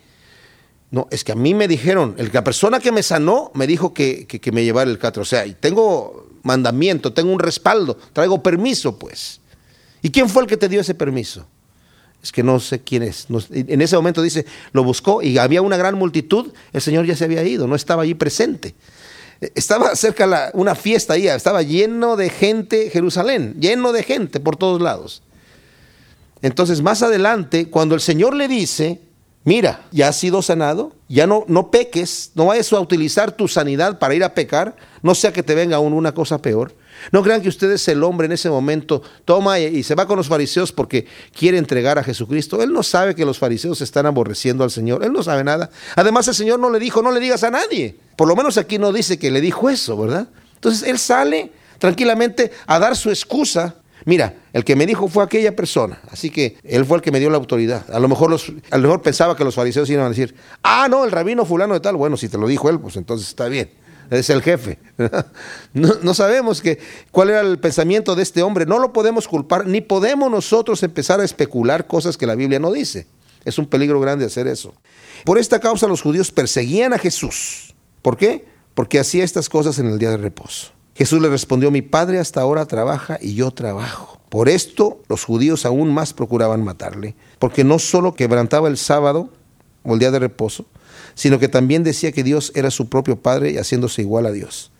No, 0.90 1.06
es 1.10 1.22
que 1.22 1.32
a 1.32 1.36
mí 1.36 1.54
me 1.54 1.68
dijeron, 1.68 2.16
la 2.32 2.42
persona 2.42 2.80
que 2.80 2.90
me 2.90 3.02
sanó 3.02 3.52
me 3.54 3.66
dijo 3.66 3.94
que, 3.94 4.26
que, 4.26 4.52
me 4.52 4.64
llevara 4.64 4.90
el 4.90 4.98
catre. 4.98 5.22
O 5.22 5.24
sea, 5.24 5.46
y 5.46 5.54
tengo 5.54 6.29
mandamiento, 6.42 7.12
tengo 7.12 7.32
un 7.32 7.38
respaldo, 7.38 7.96
traigo 8.12 8.42
permiso, 8.42 8.98
pues. 8.98 9.40
¿Y 10.02 10.10
quién 10.10 10.28
fue 10.28 10.42
el 10.42 10.48
que 10.48 10.56
te 10.56 10.68
dio 10.68 10.80
ese 10.80 10.94
permiso? 10.94 11.46
Es 12.22 12.32
que 12.32 12.42
no 12.42 12.60
sé 12.60 12.80
quién 12.80 13.02
es. 13.02 13.26
en 13.50 13.80
ese 13.80 13.96
momento 13.96 14.20
dice, 14.20 14.44
lo 14.72 14.84
buscó 14.84 15.22
y 15.22 15.38
había 15.38 15.62
una 15.62 15.76
gran 15.76 15.96
multitud, 15.96 16.52
el 16.72 16.80
Señor 16.80 17.06
ya 17.06 17.16
se 17.16 17.24
había 17.24 17.42
ido, 17.44 17.66
no 17.66 17.74
estaba 17.74 18.02
allí 18.02 18.14
presente. 18.14 18.74
Estaba 19.54 19.96
cerca 19.96 20.26
la, 20.26 20.50
una 20.52 20.74
fiesta 20.74 21.14
ahí, 21.14 21.26
estaba 21.26 21.62
lleno 21.62 22.16
de 22.16 22.28
gente 22.28 22.90
Jerusalén, 22.90 23.56
lleno 23.58 23.92
de 23.92 24.02
gente 24.02 24.38
por 24.38 24.56
todos 24.56 24.82
lados. 24.82 25.22
Entonces, 26.42 26.82
más 26.82 27.02
adelante, 27.02 27.68
cuando 27.68 27.94
el 27.94 28.02
Señor 28.02 28.34
le 28.34 28.48
dice, 28.48 29.00
mira, 29.44 29.86
ya 29.90 30.08
has 30.08 30.16
sido 30.16 30.42
sanado, 30.42 30.92
ya 31.08 31.26
no, 31.26 31.44
no 31.48 31.70
peques, 31.70 32.32
no 32.34 32.46
vayas 32.46 32.72
a 32.72 32.80
utilizar 32.80 33.32
tu 33.32 33.48
sanidad 33.48 33.98
para 33.98 34.14
ir 34.14 34.24
a 34.24 34.34
pecar, 34.34 34.76
no 35.02 35.14
sea 35.14 35.32
que 35.32 35.42
te 35.42 35.54
venga 35.54 35.76
aún 35.76 35.92
una 35.92 36.12
cosa 36.12 36.40
peor. 36.40 36.74
No 37.12 37.22
crean 37.22 37.40
que 37.40 37.48
ustedes 37.48 37.86
el 37.88 38.02
hombre 38.02 38.26
en 38.26 38.32
ese 38.32 38.50
momento 38.50 39.02
toma 39.24 39.58
y, 39.58 39.82
se 39.82 39.94
va 39.94 40.06
con 40.06 40.16
los 40.16 40.28
fariseos 40.28 40.72
porque 40.72 41.06
quiere 41.36 41.58
entregar 41.58 41.98
a 41.98 42.04
Jesucristo. 42.04 42.62
Él 42.62 42.72
no 42.72 42.82
sabe 42.82 43.14
que 43.14 43.24
los 43.24 43.38
fariseos 43.38 43.80
están 43.80 44.06
aborreciendo 44.06 44.64
al 44.64 44.70
Señor. 44.70 45.02
Él 45.04 45.12
no 45.12 45.22
sabe 45.22 45.42
nada. 45.42 45.70
Además, 45.96 46.28
el 46.28 46.34
Señor 46.34 46.58
no 46.58 46.70
le 46.70 46.78
dijo, 46.78 47.02
no 47.02 47.10
le 47.10 47.20
digas 47.20 47.42
a 47.42 47.50
nadie. 47.50 47.96
Por 48.16 48.28
lo 48.28 48.36
menos 48.36 48.58
aquí 48.58 48.78
no 48.78 48.92
dice 48.92 49.18
que 49.18 49.30
le 49.30 49.40
dijo 49.40 49.70
eso, 49.70 49.96
¿verdad? 49.96 50.28
Entonces 50.54 50.86
él 50.86 50.98
sale 50.98 51.52
tranquilamente 51.78 52.52
a 52.66 52.78
dar 52.78 52.96
su 52.96 53.08
excusa. 53.08 53.76
Mira, 54.04 54.34
el 54.52 54.64
que 54.64 54.76
me 54.76 54.86
dijo 54.86 55.08
fue 55.08 55.22
aquella 55.22 55.54
persona, 55.54 56.00
así 56.10 56.30
que 56.30 56.56
él 56.64 56.84
fue 56.84 56.98
el 56.98 57.02
que 57.02 57.10
me 57.10 57.20
dio 57.20 57.30
la 57.30 57.36
autoridad. 57.36 57.84
A 57.90 57.98
lo 57.98 58.08
mejor, 58.08 58.34
a 58.70 58.76
lo 58.76 58.82
mejor 58.82 59.02
pensaba 59.02 59.36
que 59.36 59.44
los 59.44 59.54
fariseos 59.54 59.88
iban 59.90 60.06
a 60.06 60.08
decir, 60.08 60.34
ah, 60.62 60.88
no, 60.88 61.04
el 61.04 61.10
rabino 61.10 61.44
fulano 61.44 61.74
de 61.74 61.80
tal. 61.80 61.96
Bueno, 61.96 62.16
si 62.16 62.28
te 62.28 62.38
lo 62.38 62.46
dijo 62.46 62.70
él, 62.70 62.80
pues 62.80 62.96
entonces 62.96 63.28
está 63.28 63.48
bien 63.48 63.70
es 64.10 64.30
el 64.30 64.42
jefe. 64.42 64.78
No, 65.72 66.14
sabemos 66.14 66.60
que, 66.60 66.78
cuál 67.12 67.30
era 67.30 67.40
el 67.40 67.58
pensamiento 67.58 68.16
de 68.16 68.24
este 68.24 68.42
hombre. 68.42 68.66
No 68.66 68.78
lo 68.80 68.92
podemos 68.92 69.28
culpar, 69.28 69.66
ni 69.66 69.80
podemos 69.80 70.30
nosotros 70.30 70.82
empezar 70.82 71.20
a 71.20 71.24
especular 71.24 71.86
cosas 71.86 72.16
que 72.16 72.26
la 72.26 72.34
Biblia 72.34 72.58
no 72.58 72.72
dice. 72.72 73.06
Es 73.44 73.58
un 73.58 73.66
peligro 73.66 74.00
grande 74.00 74.24
hacer 74.24 74.48
eso. 74.48 74.74
Por 75.24 75.38
esta 75.38 75.60
causa 75.60 75.86
los 75.86 76.02
judíos 76.02 76.32
perseguían 76.32 76.92
a 76.92 76.98
Jesús. 76.98 77.74
¿Por 78.02 78.16
qué? 78.16 78.46
Porque 78.74 78.98
hacía 78.98 79.22
estas 79.22 79.48
cosas 79.48 79.78
en 79.78 79.86
el 79.86 79.98
día 79.98 80.10
de 80.10 80.16
reposo. 80.16 80.72
Jesús 81.00 81.22
le 81.22 81.30
respondió, 81.30 81.70
mi 81.70 81.80
padre 81.80 82.18
hasta 82.18 82.42
ahora 82.42 82.66
trabaja 82.66 83.16
y 83.22 83.32
yo 83.32 83.52
trabajo. 83.52 84.20
Por 84.28 84.50
esto 84.50 85.00
los 85.08 85.24
judíos 85.24 85.64
aún 85.64 85.94
más 85.94 86.12
procuraban 86.12 86.62
matarle, 86.62 87.14
porque 87.38 87.64
no 87.64 87.78
solo 87.78 88.14
quebrantaba 88.14 88.68
el 88.68 88.76
sábado 88.76 89.30
o 89.82 89.94
el 89.94 89.98
día 89.98 90.10
de 90.10 90.18
reposo, 90.18 90.66
sino 91.14 91.38
que 91.38 91.48
también 91.48 91.84
decía 91.84 92.12
que 92.12 92.22
Dios 92.22 92.52
era 92.54 92.70
su 92.70 92.90
propio 92.90 93.16
Padre 93.16 93.50
y 93.50 93.56
haciéndose 93.56 94.02
igual 94.02 94.26
a 94.26 94.30
Dios. 94.30 94.72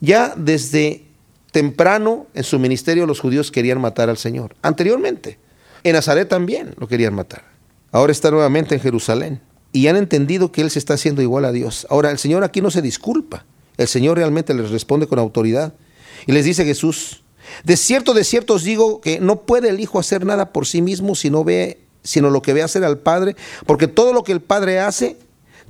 Ya 0.00 0.32
desde 0.38 1.04
temprano 1.50 2.28
en 2.32 2.44
su 2.44 2.58
ministerio 2.58 3.04
los 3.04 3.20
judíos 3.20 3.50
querían 3.50 3.78
matar 3.78 4.08
al 4.08 4.16
Señor. 4.16 4.56
Anteriormente, 4.62 5.38
en 5.84 5.92
Nazaret 5.92 6.30
también 6.30 6.74
lo 6.78 6.88
querían 6.88 7.12
matar. 7.12 7.44
Ahora 7.90 8.12
está 8.12 8.30
nuevamente 8.30 8.74
en 8.74 8.80
Jerusalén 8.80 9.42
y 9.70 9.88
han 9.88 9.96
entendido 9.96 10.50
que 10.50 10.62
Él 10.62 10.70
se 10.70 10.78
está 10.78 10.94
haciendo 10.94 11.20
igual 11.20 11.44
a 11.44 11.52
Dios. 11.52 11.86
Ahora, 11.90 12.10
el 12.10 12.16
Señor 12.16 12.42
aquí 12.42 12.62
no 12.62 12.70
se 12.70 12.80
disculpa. 12.80 13.44
El 13.76 13.88
Señor 13.88 14.16
realmente 14.16 14.54
les 14.54 14.70
responde 14.70 15.06
con 15.06 15.18
autoridad. 15.18 15.74
Y 16.26 16.32
les 16.32 16.44
dice 16.44 16.64
Jesús, 16.64 17.22
de 17.64 17.76
cierto, 17.76 18.14
de 18.14 18.24
cierto 18.24 18.54
os 18.54 18.64
digo 18.64 19.00
que 19.00 19.20
no 19.20 19.42
puede 19.42 19.68
el 19.68 19.80
Hijo 19.80 19.98
hacer 19.98 20.24
nada 20.24 20.52
por 20.52 20.66
sí 20.66 20.82
mismo 20.82 21.14
si 21.14 21.30
no 21.30 21.44
ve, 21.44 21.80
sino 22.02 22.30
lo 22.30 22.42
que 22.42 22.52
ve 22.52 22.62
hacer 22.62 22.84
al 22.84 22.98
Padre, 22.98 23.36
porque 23.66 23.88
todo 23.88 24.12
lo 24.12 24.24
que 24.24 24.32
el 24.32 24.40
Padre 24.40 24.80
hace, 24.80 25.16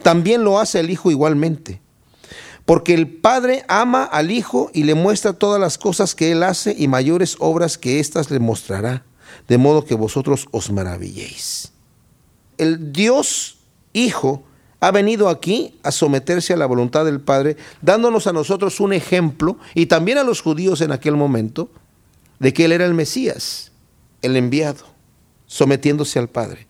también 0.02 0.44
lo 0.44 0.58
hace 0.58 0.80
el 0.80 0.90
Hijo 0.90 1.10
igualmente. 1.10 1.80
Porque 2.64 2.94
el 2.94 3.08
Padre 3.08 3.64
ama 3.68 4.04
al 4.04 4.30
Hijo 4.30 4.70
y 4.72 4.84
le 4.84 4.94
muestra 4.94 5.32
todas 5.32 5.60
las 5.60 5.78
cosas 5.78 6.14
que 6.14 6.30
Él 6.30 6.42
hace 6.42 6.74
y 6.78 6.88
mayores 6.88 7.36
obras 7.40 7.76
que 7.76 7.98
éstas 7.98 8.30
le 8.30 8.38
mostrará, 8.38 9.04
de 9.48 9.58
modo 9.58 9.84
que 9.84 9.94
vosotros 9.94 10.46
os 10.52 10.70
maravilléis. 10.70 11.72
El 12.58 12.92
Dios 12.92 13.58
Hijo 13.92 14.44
ha 14.82 14.90
venido 14.90 15.28
aquí 15.28 15.78
a 15.84 15.92
someterse 15.92 16.52
a 16.52 16.56
la 16.56 16.66
voluntad 16.66 17.04
del 17.04 17.20
Padre, 17.20 17.56
dándonos 17.82 18.26
a 18.26 18.32
nosotros 18.32 18.80
un 18.80 18.92
ejemplo 18.92 19.56
y 19.74 19.86
también 19.86 20.18
a 20.18 20.24
los 20.24 20.40
judíos 20.40 20.80
en 20.80 20.90
aquel 20.90 21.14
momento 21.14 21.70
de 22.40 22.52
que 22.52 22.64
Él 22.64 22.72
era 22.72 22.84
el 22.84 22.92
Mesías, 22.92 23.70
el 24.22 24.36
enviado, 24.36 24.84
sometiéndose 25.46 26.18
al 26.18 26.28
Padre. 26.28 26.66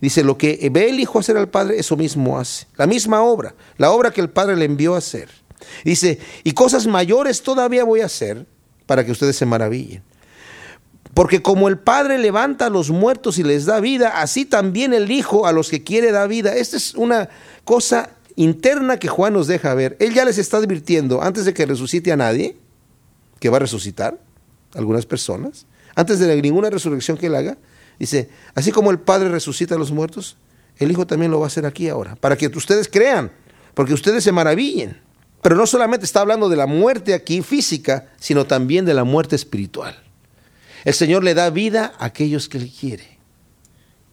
Dice, 0.00 0.24
lo 0.24 0.36
que 0.36 0.68
ve 0.72 0.90
el 0.90 0.98
Hijo 0.98 1.20
hacer 1.20 1.36
al 1.36 1.50
Padre, 1.50 1.78
eso 1.78 1.96
mismo 1.96 2.36
hace. 2.36 2.66
La 2.76 2.88
misma 2.88 3.22
obra, 3.22 3.54
la 3.78 3.92
obra 3.92 4.10
que 4.10 4.20
el 4.20 4.28
Padre 4.28 4.56
le 4.56 4.64
envió 4.64 4.96
a 4.96 4.98
hacer. 4.98 5.28
Dice, 5.84 6.18
y 6.42 6.54
cosas 6.54 6.88
mayores 6.88 7.44
todavía 7.44 7.84
voy 7.84 8.00
a 8.00 8.06
hacer 8.06 8.44
para 8.86 9.06
que 9.06 9.12
ustedes 9.12 9.36
se 9.36 9.46
maravillen. 9.46 10.02
Porque 11.14 11.42
como 11.42 11.68
el 11.68 11.78
Padre 11.78 12.18
levanta 12.18 12.66
a 12.66 12.70
los 12.70 12.90
muertos 12.90 13.38
y 13.38 13.42
les 13.42 13.66
da 13.66 13.80
vida, 13.80 14.20
así 14.20 14.46
también 14.46 14.94
el 14.94 15.10
Hijo 15.10 15.46
a 15.46 15.52
los 15.52 15.68
que 15.68 15.84
quiere 15.84 16.10
da 16.10 16.26
vida. 16.26 16.54
Esta 16.54 16.76
es 16.76 16.94
una 16.94 17.28
cosa 17.64 18.10
interna 18.36 18.98
que 18.98 19.08
Juan 19.08 19.34
nos 19.34 19.46
deja 19.46 19.74
ver. 19.74 19.96
Él 20.00 20.14
ya 20.14 20.24
les 20.24 20.38
está 20.38 20.56
advirtiendo, 20.56 21.22
antes 21.22 21.44
de 21.44 21.52
que 21.52 21.66
resucite 21.66 22.12
a 22.12 22.16
nadie, 22.16 22.56
que 23.40 23.50
va 23.50 23.58
a 23.58 23.60
resucitar 23.60 24.18
algunas 24.74 25.04
personas. 25.04 25.66
Antes 25.94 26.18
de 26.18 26.40
ninguna 26.40 26.70
resurrección 26.70 27.18
que 27.18 27.26
él 27.26 27.34
haga, 27.34 27.58
dice, 27.98 28.30
así 28.54 28.72
como 28.72 28.90
el 28.90 28.98
Padre 28.98 29.28
resucita 29.28 29.74
a 29.74 29.78
los 29.78 29.92
muertos, 29.92 30.38
el 30.78 30.90
Hijo 30.90 31.06
también 31.06 31.30
lo 31.30 31.40
va 31.40 31.46
a 31.46 31.48
hacer 31.48 31.66
aquí 31.66 31.88
ahora, 31.88 32.16
para 32.16 32.36
que 32.36 32.46
ustedes 32.46 32.88
crean, 32.88 33.30
porque 33.74 33.92
ustedes 33.92 34.24
se 34.24 34.32
maravillen. 34.32 34.98
Pero 35.42 35.56
no 35.56 35.66
solamente 35.66 36.06
está 36.06 36.20
hablando 36.20 36.48
de 36.48 36.56
la 36.56 36.66
muerte 36.66 37.12
aquí 37.12 37.42
física, 37.42 38.06
sino 38.18 38.46
también 38.46 38.86
de 38.86 38.94
la 38.94 39.04
muerte 39.04 39.36
espiritual. 39.36 40.02
El 40.84 40.94
Señor 40.94 41.24
le 41.24 41.34
da 41.34 41.50
vida 41.50 41.92
a 41.98 42.06
aquellos 42.06 42.48
que 42.48 42.58
Él 42.58 42.70
quiere. 42.70 43.18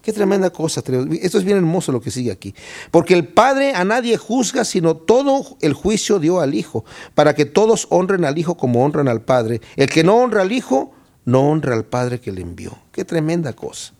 Qué 0.01 0.13
tremenda 0.13 0.49
cosa. 0.49 0.81
Esto 1.21 1.37
es 1.37 1.43
bien 1.43 1.57
hermoso 1.57 1.91
lo 1.91 2.01
que 2.01 2.09
sigue 2.09 2.31
aquí. 2.31 2.55
Porque 2.89 3.13
el 3.13 3.27
Padre 3.27 3.73
a 3.75 3.83
nadie 3.83 4.17
juzga, 4.17 4.63
sino 4.63 4.95
todo 4.95 5.57
el 5.61 5.73
juicio 5.73 6.19
dio 6.19 6.39
al 6.39 6.55
Hijo, 6.55 6.85
para 7.15 7.35
que 7.35 7.45
todos 7.45 7.87
honren 7.89 8.25
al 8.25 8.37
Hijo 8.37 8.55
como 8.55 8.83
honran 8.83 9.07
al 9.07 9.21
Padre. 9.21 9.61
El 9.75 9.89
que 9.89 10.03
no 10.03 10.15
honra 10.15 10.41
al 10.43 10.51
Hijo, 10.51 10.93
no 11.25 11.49
honra 11.49 11.73
al 11.73 11.85
Padre 11.85 12.19
que 12.19 12.31
le 12.31 12.41
envió. 12.41 12.77
Qué 12.91 13.03
tremenda 13.03 13.53
cosa. 13.53 13.93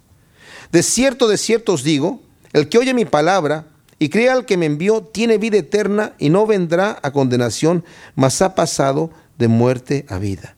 De 0.71 0.83
cierto, 0.83 1.27
de 1.27 1.38
cierto 1.38 1.73
os 1.73 1.83
digo, 1.83 2.21
el 2.53 2.69
que 2.69 2.77
oye 2.77 2.93
mi 2.93 3.05
palabra 3.05 3.67
y 3.99 4.09
crea 4.09 4.33
al 4.33 4.45
que 4.45 4.57
me 4.57 4.65
envió, 4.65 5.01
tiene 5.01 5.38
vida 5.38 5.57
eterna 5.57 6.13
y 6.17 6.29
no 6.29 6.47
vendrá 6.47 6.97
a 7.03 7.11
condenación, 7.11 7.83
mas 8.15 8.41
ha 8.41 8.55
pasado 8.55 9.11
de 9.38 9.49
muerte 9.49 10.05
a 10.07 10.17
vida. 10.17 10.55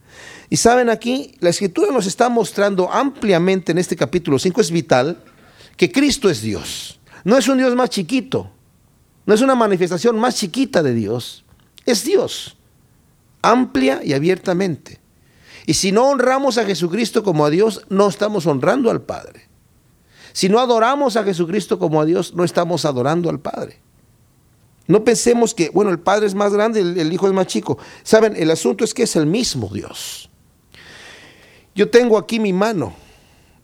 Y 0.51 0.57
saben 0.57 0.89
aquí, 0.89 1.33
la 1.39 1.49
escritura 1.49 1.93
nos 1.93 2.05
está 2.07 2.27
mostrando 2.27 2.91
ampliamente 2.91 3.71
en 3.71 3.77
este 3.77 3.95
capítulo 3.95 4.37
5, 4.37 4.59
es 4.59 4.69
vital, 4.69 5.23
que 5.77 5.93
Cristo 5.93 6.29
es 6.29 6.41
Dios. 6.41 6.99
No 7.23 7.37
es 7.37 7.47
un 7.47 7.57
Dios 7.57 7.73
más 7.73 7.89
chiquito, 7.89 8.51
no 9.25 9.33
es 9.33 9.39
una 9.39 9.55
manifestación 9.55 10.19
más 10.19 10.35
chiquita 10.35 10.83
de 10.83 10.93
Dios, 10.93 11.45
es 11.85 12.03
Dios, 12.03 12.57
amplia 13.41 14.01
y 14.03 14.11
abiertamente. 14.11 14.99
Y 15.67 15.75
si 15.75 15.93
no 15.93 16.09
honramos 16.09 16.57
a 16.57 16.65
Jesucristo 16.65 17.23
como 17.23 17.45
a 17.45 17.49
Dios, 17.49 17.85
no 17.87 18.09
estamos 18.09 18.45
honrando 18.45 18.91
al 18.91 19.03
Padre. 19.03 19.47
Si 20.33 20.49
no 20.49 20.59
adoramos 20.59 21.15
a 21.15 21.23
Jesucristo 21.23 21.79
como 21.79 22.01
a 22.01 22.05
Dios, 22.05 22.33
no 22.33 22.43
estamos 22.43 22.83
adorando 22.83 23.29
al 23.29 23.39
Padre. 23.39 23.79
No 24.87 25.05
pensemos 25.05 25.53
que, 25.53 25.69
bueno, 25.69 25.91
el 25.91 25.99
Padre 25.99 26.27
es 26.27 26.35
más 26.35 26.51
grande, 26.51 26.81
el, 26.81 26.99
el, 26.99 27.13
Hijo 27.13 27.27
es 27.27 27.33
más 27.33 27.47
chico. 27.47 27.77
Saben, 28.03 28.35
el 28.35 28.51
asunto 28.51 28.83
es 28.83 28.93
que 28.93 29.03
es 29.03 29.15
el 29.15 29.27
mismo 29.27 29.69
Dios. 29.73 30.27
Yo 31.75 31.89
tengo 31.89 32.17
aquí 32.17 32.39
mi 32.39 32.53
mano. 32.53 32.93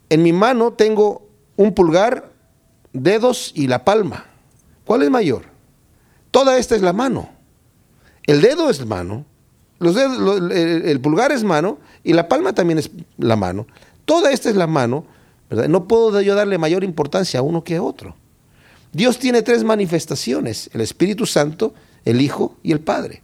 En 0.09 0.23
mi 0.23 0.33
mano 0.33 0.73
tengo 0.73 1.27
un 1.55 1.73
pulgar, 1.73 2.31
dedos 2.93 3.51
y 3.55 3.67
la 3.67 3.83
palma. 3.83 4.25
¿Cuál 4.85 5.03
es 5.03 5.09
mayor? 5.09 5.43
Toda 6.31 6.57
esta 6.57 6.75
es 6.75 6.81
la 6.81 6.93
mano. 6.93 7.29
El 8.23 8.41
dedo 8.41 8.69
es 8.69 8.85
mano, 8.85 9.25
los 9.79 9.95
dedos, 9.95 10.51
el, 10.51 10.99
pulgar 10.99 11.31
es 11.31 11.43
mano 11.43 11.79
y 12.03 12.13
la 12.13 12.27
palma 12.27 12.53
también 12.53 12.79
es 12.79 12.89
la 13.17 13.35
mano. 13.35 13.67
Toda 14.05 14.31
esta 14.31 14.49
es 14.49 14.55
la 14.55 14.67
mano. 14.67 15.05
No 15.49 15.87
puedo 15.87 16.19
yo 16.21 16.35
darle 16.35 16.57
mayor 16.57 16.83
importancia 16.83 17.39
a 17.39 17.43
uno 17.43 17.63
que 17.63 17.77
a 17.77 17.83
otro. 17.83 18.15
Dios 18.91 19.19
tiene 19.19 19.41
tres 19.41 19.63
manifestaciones, 19.63 20.69
el 20.73 20.81
Espíritu 20.81 21.25
Santo, 21.25 21.73
el 22.05 22.21
Hijo 22.21 22.55
y 22.63 22.71
el 22.71 22.79
Padre. 22.79 23.21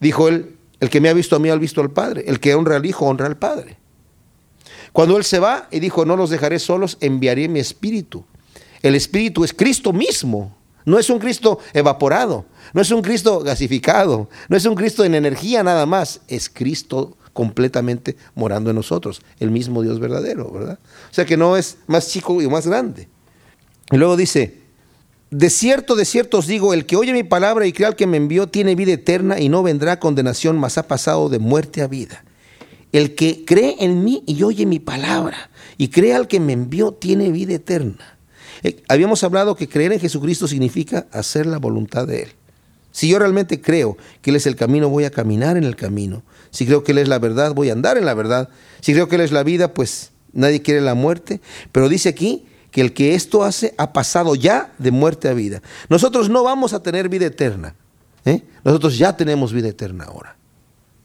Dijo 0.00 0.28
él, 0.28 0.57
el 0.80 0.90
que 0.90 1.00
me 1.00 1.08
ha 1.08 1.12
visto 1.12 1.36
a 1.36 1.38
mí 1.38 1.48
ha 1.48 1.56
visto 1.56 1.80
al 1.80 1.90
Padre. 1.90 2.24
El 2.26 2.40
que 2.40 2.54
honra 2.54 2.76
al 2.76 2.86
Hijo 2.86 3.06
honra 3.06 3.26
al 3.26 3.36
Padre. 3.36 3.76
Cuando 4.92 5.16
Él 5.16 5.24
se 5.24 5.38
va 5.38 5.68
y 5.70 5.80
dijo, 5.80 6.04
no 6.04 6.16
los 6.16 6.30
dejaré 6.30 6.58
solos, 6.58 6.96
enviaré 7.00 7.48
mi 7.48 7.60
Espíritu. 7.60 8.24
El 8.82 8.94
Espíritu 8.94 9.44
es 9.44 9.52
Cristo 9.52 9.92
mismo. 9.92 10.56
No 10.84 10.98
es 10.98 11.10
un 11.10 11.18
Cristo 11.18 11.58
evaporado, 11.74 12.46
no 12.72 12.80
es 12.80 12.90
un 12.90 13.02
Cristo 13.02 13.40
gasificado, 13.40 14.30
no 14.48 14.56
es 14.56 14.64
un 14.64 14.74
Cristo 14.74 15.04
en 15.04 15.14
energía 15.14 15.62
nada 15.62 15.84
más, 15.84 16.22
es 16.28 16.48
Cristo 16.48 17.18
completamente 17.34 18.16
morando 18.34 18.70
en 18.70 18.76
nosotros, 18.76 19.20
el 19.38 19.50
mismo 19.50 19.82
Dios 19.82 20.00
verdadero, 20.00 20.50
¿verdad? 20.50 20.78
O 21.10 21.14
sea 21.14 21.26
que 21.26 21.36
no 21.36 21.58
es 21.58 21.76
más 21.88 22.08
chico 22.08 22.40
y 22.40 22.48
más 22.48 22.66
grande. 22.66 23.06
Y 23.90 23.98
luego 23.98 24.16
dice, 24.16 24.62
de 25.30 25.50
cierto, 25.50 25.94
de 25.94 26.04
cierto 26.04 26.38
os 26.38 26.46
digo, 26.46 26.72
el 26.72 26.86
que 26.86 26.96
oye 26.96 27.12
mi 27.12 27.22
palabra 27.22 27.66
y 27.66 27.72
crea 27.72 27.88
al 27.88 27.96
que 27.96 28.06
me 28.06 28.16
envió 28.16 28.48
tiene 28.48 28.74
vida 28.74 28.92
eterna 28.92 29.38
y 29.38 29.48
no 29.48 29.62
vendrá 29.62 30.00
condenación, 30.00 30.58
mas 30.58 30.78
ha 30.78 30.88
pasado 30.88 31.28
de 31.28 31.38
muerte 31.38 31.82
a 31.82 31.86
vida. 31.86 32.24
El 32.92 33.14
que 33.14 33.44
cree 33.44 33.76
en 33.80 34.02
mí 34.04 34.22
y 34.26 34.42
oye 34.42 34.64
mi 34.64 34.78
palabra 34.78 35.50
y 35.76 35.88
cree 35.88 36.14
al 36.14 36.28
que 36.28 36.40
me 36.40 36.54
envió 36.54 36.92
tiene 36.92 37.30
vida 37.30 37.54
eterna. 37.54 38.18
Eh, 38.62 38.82
habíamos 38.88 39.22
hablado 39.22 39.54
que 39.54 39.68
creer 39.68 39.92
en 39.92 40.00
Jesucristo 40.00 40.48
significa 40.48 41.06
hacer 41.12 41.44
la 41.44 41.58
voluntad 41.58 42.06
de 42.06 42.22
Él. 42.22 42.28
Si 42.90 43.08
yo 43.08 43.18
realmente 43.18 43.60
creo 43.60 43.98
que 44.22 44.30
Él 44.30 44.36
es 44.36 44.46
el 44.46 44.56
camino, 44.56 44.88
voy 44.88 45.04
a 45.04 45.10
caminar 45.10 45.58
en 45.58 45.64
el 45.64 45.76
camino. 45.76 46.22
Si 46.50 46.64
creo 46.64 46.82
que 46.82 46.92
Él 46.92 46.98
es 46.98 47.08
la 47.08 47.18
verdad, 47.18 47.54
voy 47.54 47.68
a 47.68 47.74
andar 47.74 47.98
en 47.98 48.06
la 48.06 48.14
verdad. 48.14 48.48
Si 48.80 48.94
creo 48.94 49.08
que 49.08 49.16
Él 49.16 49.20
es 49.20 49.32
la 49.32 49.42
vida, 49.42 49.74
pues 49.74 50.10
nadie 50.32 50.62
quiere 50.62 50.80
la 50.80 50.94
muerte. 50.94 51.42
Pero 51.70 51.90
dice 51.90 52.08
aquí 52.08 52.46
que 52.70 52.80
el 52.80 52.92
que 52.92 53.14
esto 53.14 53.44
hace 53.44 53.74
ha 53.78 53.92
pasado 53.92 54.34
ya 54.34 54.72
de 54.78 54.90
muerte 54.90 55.28
a 55.28 55.34
vida. 55.34 55.62
Nosotros 55.88 56.28
no 56.28 56.42
vamos 56.42 56.72
a 56.72 56.82
tener 56.82 57.08
vida 57.08 57.26
eterna. 57.26 57.74
¿eh? 58.24 58.42
Nosotros 58.64 58.98
ya 58.98 59.16
tenemos 59.16 59.52
vida 59.52 59.68
eterna 59.68 60.04
ahora. 60.04 60.36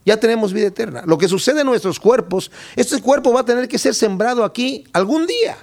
Ya 0.06 0.18
tenemos 0.18 0.52
vida 0.52 0.68
eterna. 0.68 1.04
Lo 1.06 1.18
que 1.18 1.30
sucede 1.30 1.62
en 1.62 1.68
nuestros 1.68 2.00
cuerpos, 2.00 2.52
este 2.76 3.02
cuerpo 3.02 3.32
va 3.32 3.42
a 3.42 3.46
tener 3.46 3.68
que 3.68 3.80
ser 3.80 3.96
sembrado 3.96 4.44
aquí 4.44 4.84
algún 4.92 5.26
día. 5.26 5.58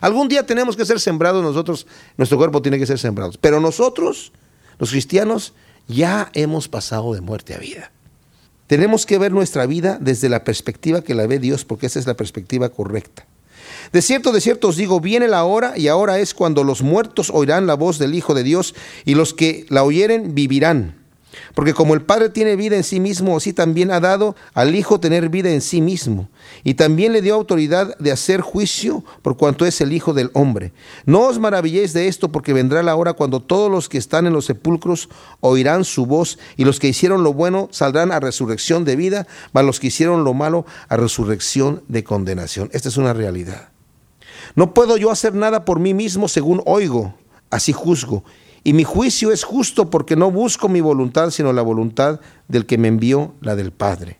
Algún 0.00 0.28
día 0.28 0.44
tenemos 0.44 0.76
que 0.76 0.84
ser 0.84 1.00
sembrados 1.00 1.42
nosotros, 1.42 1.86
nuestro 2.16 2.36
cuerpo 2.36 2.60
tiene 2.60 2.78
que 2.78 2.86
ser 2.86 2.98
sembrado. 2.98 3.32
Pero 3.40 3.60
nosotros, 3.60 4.32
los 4.78 4.90
cristianos, 4.90 5.54
ya 5.86 6.30
hemos 6.34 6.68
pasado 6.68 7.14
de 7.14 7.20
muerte 7.20 7.54
a 7.54 7.58
vida. 7.58 7.92
Tenemos 8.66 9.06
que 9.06 9.18
ver 9.18 9.32
nuestra 9.32 9.64
vida 9.66 9.96
desde 10.00 10.28
la 10.28 10.42
perspectiva 10.42 11.02
que 11.02 11.14
la 11.14 11.26
ve 11.26 11.38
Dios, 11.38 11.64
porque 11.64 11.86
esa 11.86 12.00
es 12.00 12.06
la 12.06 12.14
perspectiva 12.14 12.68
correcta. 12.68 13.26
De 13.92 14.02
cierto, 14.02 14.32
de 14.32 14.40
cierto 14.40 14.68
os 14.68 14.76
digo, 14.76 15.00
viene 15.00 15.28
la 15.28 15.44
hora 15.44 15.74
y 15.76 15.88
ahora 15.88 16.18
es 16.18 16.34
cuando 16.34 16.64
los 16.64 16.82
muertos 16.82 17.30
oirán 17.32 17.66
la 17.66 17.74
voz 17.74 17.98
del 17.98 18.14
Hijo 18.14 18.34
de 18.34 18.42
Dios 18.42 18.74
y 19.04 19.14
los 19.14 19.34
que 19.34 19.66
la 19.68 19.84
oyeren 19.84 20.34
vivirán. 20.34 21.06
Porque 21.54 21.74
como 21.74 21.94
el 21.94 22.02
Padre 22.02 22.30
tiene 22.30 22.56
vida 22.56 22.76
en 22.76 22.84
sí 22.84 23.00
mismo, 23.00 23.36
así 23.36 23.52
también 23.52 23.90
ha 23.90 24.00
dado 24.00 24.36
al 24.54 24.74
Hijo 24.74 25.00
tener 25.00 25.28
vida 25.28 25.50
en 25.50 25.60
sí 25.60 25.80
mismo. 25.80 26.28
Y 26.64 26.74
también 26.74 27.12
le 27.12 27.22
dio 27.22 27.34
autoridad 27.34 27.96
de 27.98 28.12
hacer 28.12 28.40
juicio 28.40 29.04
por 29.22 29.36
cuanto 29.36 29.66
es 29.66 29.80
el 29.80 29.92
Hijo 29.92 30.12
del 30.12 30.30
Hombre. 30.34 30.72
No 31.04 31.22
os 31.22 31.38
maravilléis 31.38 31.92
de 31.92 32.08
esto, 32.08 32.30
porque 32.30 32.52
vendrá 32.52 32.82
la 32.82 32.96
hora 32.96 33.14
cuando 33.14 33.40
todos 33.40 33.70
los 33.70 33.88
que 33.88 33.98
están 33.98 34.26
en 34.26 34.32
los 34.32 34.46
sepulcros 34.46 35.08
oirán 35.40 35.84
su 35.84 36.06
voz, 36.06 36.38
y 36.56 36.64
los 36.64 36.80
que 36.80 36.88
hicieron 36.88 37.22
lo 37.22 37.32
bueno 37.32 37.68
saldrán 37.70 38.12
a 38.12 38.20
resurrección 38.20 38.84
de 38.84 38.96
vida, 38.96 39.26
mas 39.52 39.64
los 39.64 39.80
que 39.80 39.88
hicieron 39.88 40.24
lo 40.24 40.34
malo 40.34 40.66
a 40.88 40.96
resurrección 40.96 41.82
de 41.88 42.04
condenación. 42.04 42.70
Esta 42.72 42.88
es 42.88 42.96
una 42.96 43.12
realidad. 43.12 43.75
No 44.56 44.72
puedo 44.72 44.96
yo 44.96 45.10
hacer 45.10 45.34
nada 45.34 45.64
por 45.66 45.78
mí 45.78 45.92
mismo 45.92 46.28
según 46.28 46.62
oigo, 46.64 47.14
así 47.50 47.72
juzgo. 47.72 48.24
Y 48.64 48.72
mi 48.72 48.84
juicio 48.84 49.30
es 49.30 49.44
justo 49.44 49.90
porque 49.90 50.16
no 50.16 50.30
busco 50.30 50.68
mi 50.68 50.80
voluntad, 50.80 51.30
sino 51.30 51.52
la 51.52 51.62
voluntad 51.62 52.20
del 52.48 52.66
que 52.66 52.78
me 52.78 52.88
envió, 52.88 53.34
la 53.42 53.54
del 53.54 53.70
Padre. 53.70 54.18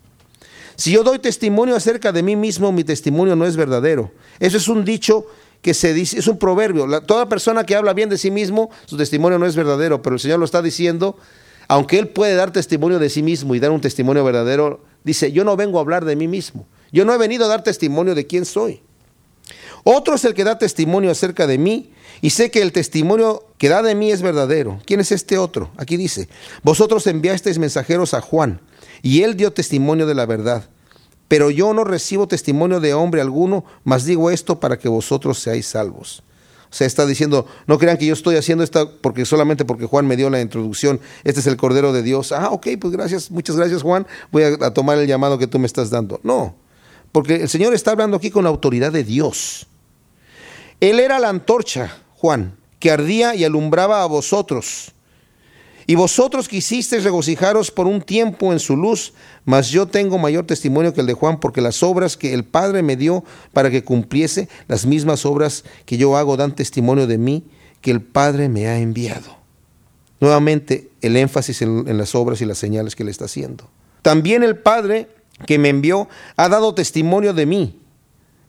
Si 0.76 0.92
yo 0.92 1.02
doy 1.02 1.18
testimonio 1.18 1.74
acerca 1.74 2.12
de 2.12 2.22
mí 2.22 2.36
mismo, 2.36 2.70
mi 2.70 2.84
testimonio 2.84 3.34
no 3.34 3.46
es 3.46 3.56
verdadero. 3.56 4.12
Eso 4.38 4.58
es 4.58 4.68
un 4.68 4.84
dicho 4.84 5.26
que 5.62 5.72
se 5.72 5.94
dice, 5.94 6.18
es 6.18 6.28
un 6.28 6.38
proverbio. 6.38 6.86
Toda 7.00 7.30
persona 7.30 7.64
que 7.64 7.74
habla 7.74 7.94
bien 7.94 8.10
de 8.10 8.18
sí 8.18 8.30
mismo, 8.30 8.70
su 8.84 8.98
testimonio 8.98 9.38
no 9.38 9.46
es 9.46 9.56
verdadero, 9.56 10.02
pero 10.02 10.16
el 10.16 10.20
Señor 10.20 10.38
lo 10.38 10.44
está 10.44 10.60
diciendo, 10.60 11.16
aunque 11.66 11.98
Él 11.98 12.08
puede 12.08 12.34
dar 12.34 12.52
testimonio 12.52 12.98
de 12.98 13.08
sí 13.08 13.22
mismo 13.22 13.54
y 13.54 13.58
dar 13.58 13.70
un 13.70 13.80
testimonio 13.80 14.22
verdadero, 14.22 14.84
dice, 15.02 15.32
yo 15.32 15.44
no 15.44 15.56
vengo 15.56 15.78
a 15.78 15.80
hablar 15.80 16.04
de 16.04 16.14
mí 16.14 16.28
mismo. 16.28 16.66
Yo 16.92 17.06
no 17.06 17.14
he 17.14 17.18
venido 17.18 17.46
a 17.46 17.48
dar 17.48 17.64
testimonio 17.64 18.14
de 18.14 18.26
quién 18.26 18.44
soy. 18.44 18.82
Otro 19.88 20.16
es 20.16 20.24
el 20.24 20.34
que 20.34 20.42
da 20.42 20.58
testimonio 20.58 21.12
acerca 21.12 21.46
de 21.46 21.58
mí, 21.58 21.92
y 22.20 22.30
sé 22.30 22.50
que 22.50 22.60
el 22.60 22.72
testimonio 22.72 23.44
que 23.56 23.68
da 23.68 23.82
de 23.82 23.94
mí 23.94 24.10
es 24.10 24.20
verdadero. 24.20 24.80
¿Quién 24.84 24.98
es 24.98 25.12
este 25.12 25.38
otro? 25.38 25.70
Aquí 25.76 25.96
dice, 25.96 26.28
vosotros 26.64 27.06
enviasteis 27.06 27.60
mensajeros 27.60 28.12
a 28.12 28.20
Juan, 28.20 28.60
y 29.00 29.22
él 29.22 29.36
dio 29.36 29.52
testimonio 29.52 30.04
de 30.08 30.16
la 30.16 30.26
verdad. 30.26 30.68
Pero 31.28 31.52
yo 31.52 31.72
no 31.72 31.84
recibo 31.84 32.26
testimonio 32.26 32.80
de 32.80 32.94
hombre 32.94 33.20
alguno, 33.20 33.64
mas 33.84 34.04
digo 34.04 34.32
esto 34.32 34.58
para 34.58 34.76
que 34.76 34.88
vosotros 34.88 35.38
seáis 35.38 35.66
salvos. 35.66 36.24
O 36.68 36.74
sea, 36.74 36.88
está 36.88 37.06
diciendo, 37.06 37.46
no 37.68 37.78
crean 37.78 37.96
que 37.96 38.06
yo 38.06 38.14
estoy 38.14 38.34
haciendo 38.34 38.64
esto 38.64 38.98
porque 39.00 39.24
solamente 39.24 39.64
porque 39.64 39.86
Juan 39.86 40.08
me 40.08 40.16
dio 40.16 40.30
la 40.30 40.40
introducción, 40.40 40.98
este 41.22 41.38
es 41.38 41.46
el 41.46 41.56
Cordero 41.56 41.92
de 41.92 42.02
Dios. 42.02 42.32
Ah, 42.32 42.48
ok, 42.50 42.70
pues 42.80 42.92
gracias, 42.92 43.30
muchas 43.30 43.54
gracias 43.54 43.82
Juan, 43.82 44.04
voy 44.32 44.42
a, 44.42 44.74
tomar 44.74 44.98
el 44.98 45.06
llamado 45.06 45.38
que 45.38 45.46
tú 45.46 45.60
me 45.60 45.66
estás 45.66 45.90
dando. 45.90 46.18
No, 46.24 46.56
porque 47.12 47.36
el 47.36 47.48
Señor 47.48 47.72
está 47.72 47.92
hablando 47.92 48.16
aquí 48.16 48.32
con 48.32 48.42
la 48.42 48.50
autoridad 48.50 48.90
de 48.90 49.04
Dios. 49.04 49.68
Él 50.80 51.00
era 51.00 51.18
la 51.18 51.28
antorcha, 51.28 51.96
Juan, 52.16 52.56
que 52.78 52.90
ardía 52.90 53.34
y 53.34 53.44
alumbraba 53.44 54.02
a 54.02 54.06
vosotros. 54.06 54.92
Y 55.88 55.94
vosotros 55.94 56.48
quisisteis 56.48 57.04
regocijaros 57.04 57.70
por 57.70 57.86
un 57.86 58.02
tiempo 58.02 58.52
en 58.52 58.58
su 58.58 58.76
luz, 58.76 59.12
mas 59.44 59.68
yo 59.70 59.86
tengo 59.86 60.18
mayor 60.18 60.44
testimonio 60.44 60.92
que 60.92 61.00
el 61.00 61.06
de 61.06 61.14
Juan, 61.14 61.38
porque 61.38 61.60
las 61.60 61.82
obras 61.84 62.16
que 62.16 62.34
el 62.34 62.44
Padre 62.44 62.82
me 62.82 62.96
dio 62.96 63.24
para 63.52 63.70
que 63.70 63.84
cumpliese, 63.84 64.48
las 64.66 64.84
mismas 64.84 65.24
obras 65.24 65.64
que 65.84 65.96
yo 65.96 66.16
hago 66.16 66.36
dan 66.36 66.56
testimonio 66.56 67.06
de 67.06 67.18
mí, 67.18 67.44
que 67.80 67.92
el 67.92 68.00
Padre 68.00 68.48
me 68.48 68.66
ha 68.66 68.78
enviado. 68.80 69.36
Nuevamente, 70.18 70.90
el 71.02 71.16
énfasis 71.16 71.62
en, 71.62 71.96
las 71.96 72.16
obras 72.16 72.40
y 72.40 72.46
las 72.46 72.58
señales 72.58 72.96
que 72.96 73.04
le 73.04 73.12
está 73.12 73.26
haciendo. 73.26 73.70
También 74.02 74.42
el 74.42 74.56
Padre 74.56 75.08
que 75.46 75.58
me 75.58 75.68
envió 75.68 76.08
ha 76.36 76.48
dado 76.48 76.74
testimonio 76.74 77.32
de 77.32 77.46
mí. 77.46 77.78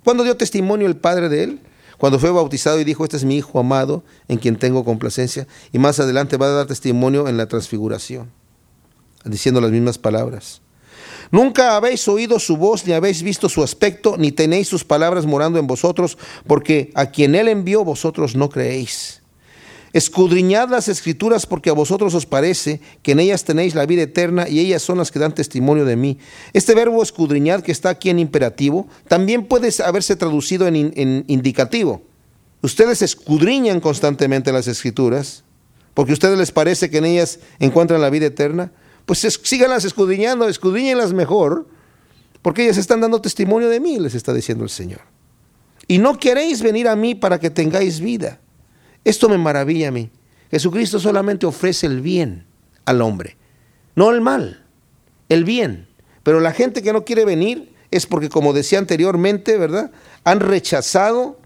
¿Cuándo 0.03 0.23
dio 0.23 0.37
testimonio 0.37 0.87
el 0.87 0.95
Padre 0.95 1.29
de 1.29 1.43
él? 1.43 1.59
Cuando 1.97 2.19
fue 2.19 2.31
bautizado 2.31 2.79
y 2.79 2.83
dijo, 2.83 3.03
este 3.03 3.17
es 3.17 3.25
mi 3.25 3.37
Hijo 3.37 3.59
amado, 3.59 4.03
en 4.27 4.37
quien 4.37 4.57
tengo 4.57 4.85
complacencia. 4.85 5.47
Y 5.71 5.79
más 5.79 5.99
adelante 5.99 6.37
va 6.37 6.47
a 6.47 6.49
dar 6.49 6.67
testimonio 6.67 7.27
en 7.27 7.37
la 7.37 7.47
transfiguración, 7.47 8.29
diciendo 9.25 9.61
las 9.61 9.71
mismas 9.71 9.97
palabras. 9.97 10.61
Nunca 11.31 11.75
habéis 11.75 12.07
oído 12.07 12.39
su 12.39 12.55
voz, 12.57 12.85
ni 12.85 12.93
habéis 12.93 13.21
visto 13.21 13.49
su 13.49 13.63
aspecto, 13.63 14.15
ni 14.17 14.31
tenéis 14.31 14.67
sus 14.67 14.83
palabras 14.83 15.25
morando 15.25 15.59
en 15.59 15.67
vosotros, 15.67 16.17
porque 16.45 16.91
a 16.95 17.07
quien 17.07 17.35
él 17.35 17.47
envió 17.47 17.83
vosotros 17.83 18.35
no 18.35 18.49
creéis. 18.49 19.16
Escudriñad 19.97 20.69
las 20.69 20.89
escrituras 20.89 21.47
porque 21.47 21.71
a 21.71 21.73
vosotros 21.73 22.13
os 22.13 22.27
parece 22.27 22.81
que 23.01 23.13
en 23.13 23.19
ellas 23.19 23.45
tenéis 23.45 23.73
la 23.73 23.87
vida 23.87 24.03
eterna 24.03 24.47
y 24.47 24.59
ellas 24.59 24.83
son 24.83 24.99
las 24.99 25.09
que 25.09 25.17
dan 25.17 25.33
testimonio 25.33 25.85
de 25.85 25.95
mí. 25.95 26.19
Este 26.53 26.75
verbo 26.75 27.01
escudriñad 27.01 27.63
que 27.63 27.71
está 27.71 27.89
aquí 27.89 28.11
en 28.11 28.19
imperativo 28.19 28.87
también 29.07 29.47
puede 29.47 29.71
haberse 29.83 30.15
traducido 30.15 30.67
en, 30.67 31.25
indicativo. 31.25 32.03
Ustedes 32.61 33.01
escudriñan 33.01 33.79
constantemente 33.79 34.51
las 34.51 34.67
escrituras 34.67 35.43
porque 35.95 36.11
a 36.11 36.13
ustedes 36.13 36.37
les 36.37 36.51
parece 36.51 36.91
que 36.91 36.99
en 36.99 37.05
ellas 37.05 37.39
encuentran 37.57 37.99
la 37.99 38.11
vida 38.11 38.27
eterna. 38.27 38.71
Pues 39.07 39.27
síganlas 39.41 39.83
escudriñando, 39.83 40.47
escudriñenlas 40.47 41.11
mejor 41.11 41.67
porque 42.43 42.65
ellas 42.65 42.77
están 42.77 43.01
dando 43.01 43.19
testimonio 43.19 43.67
de 43.67 43.79
mí, 43.79 43.97
les 43.97 44.13
está 44.13 44.31
diciendo 44.31 44.63
el 44.63 44.69
Señor. 44.69 45.01
Y 45.87 45.97
no 45.97 46.19
queréis 46.19 46.61
venir 46.61 46.87
a 46.87 46.95
mí 46.95 47.15
para 47.15 47.39
que 47.39 47.49
tengáis 47.49 47.99
vida. 47.99 48.41
Esto 49.07 49.29
me 49.29 49.37
maravilla 49.37 49.87
a 49.87 49.91
mí. 49.91 50.09
Jesucristo 50.51 50.99
solamente 50.99 51.45
ofrece 51.45 51.87
el 51.87 52.01
bien 52.01 52.45
al 52.83 53.01
hombre, 53.01 53.37
no 53.95 54.11
el 54.11 54.19
mal, 54.19 54.65
el 55.29 55.45
bien. 55.45 55.87
Pero 56.23 56.41
la 56.41 56.51
gente 56.51 56.81
que 56.81 56.91
no 56.91 57.05
quiere 57.05 57.23
venir 57.23 57.71
es 57.89 58.05
porque, 58.05 58.27
como 58.27 58.51
decía 58.51 58.79
anteriormente, 58.79 59.57
¿verdad? 59.57 59.91
Han 60.25 60.41
rechazado 60.41 61.39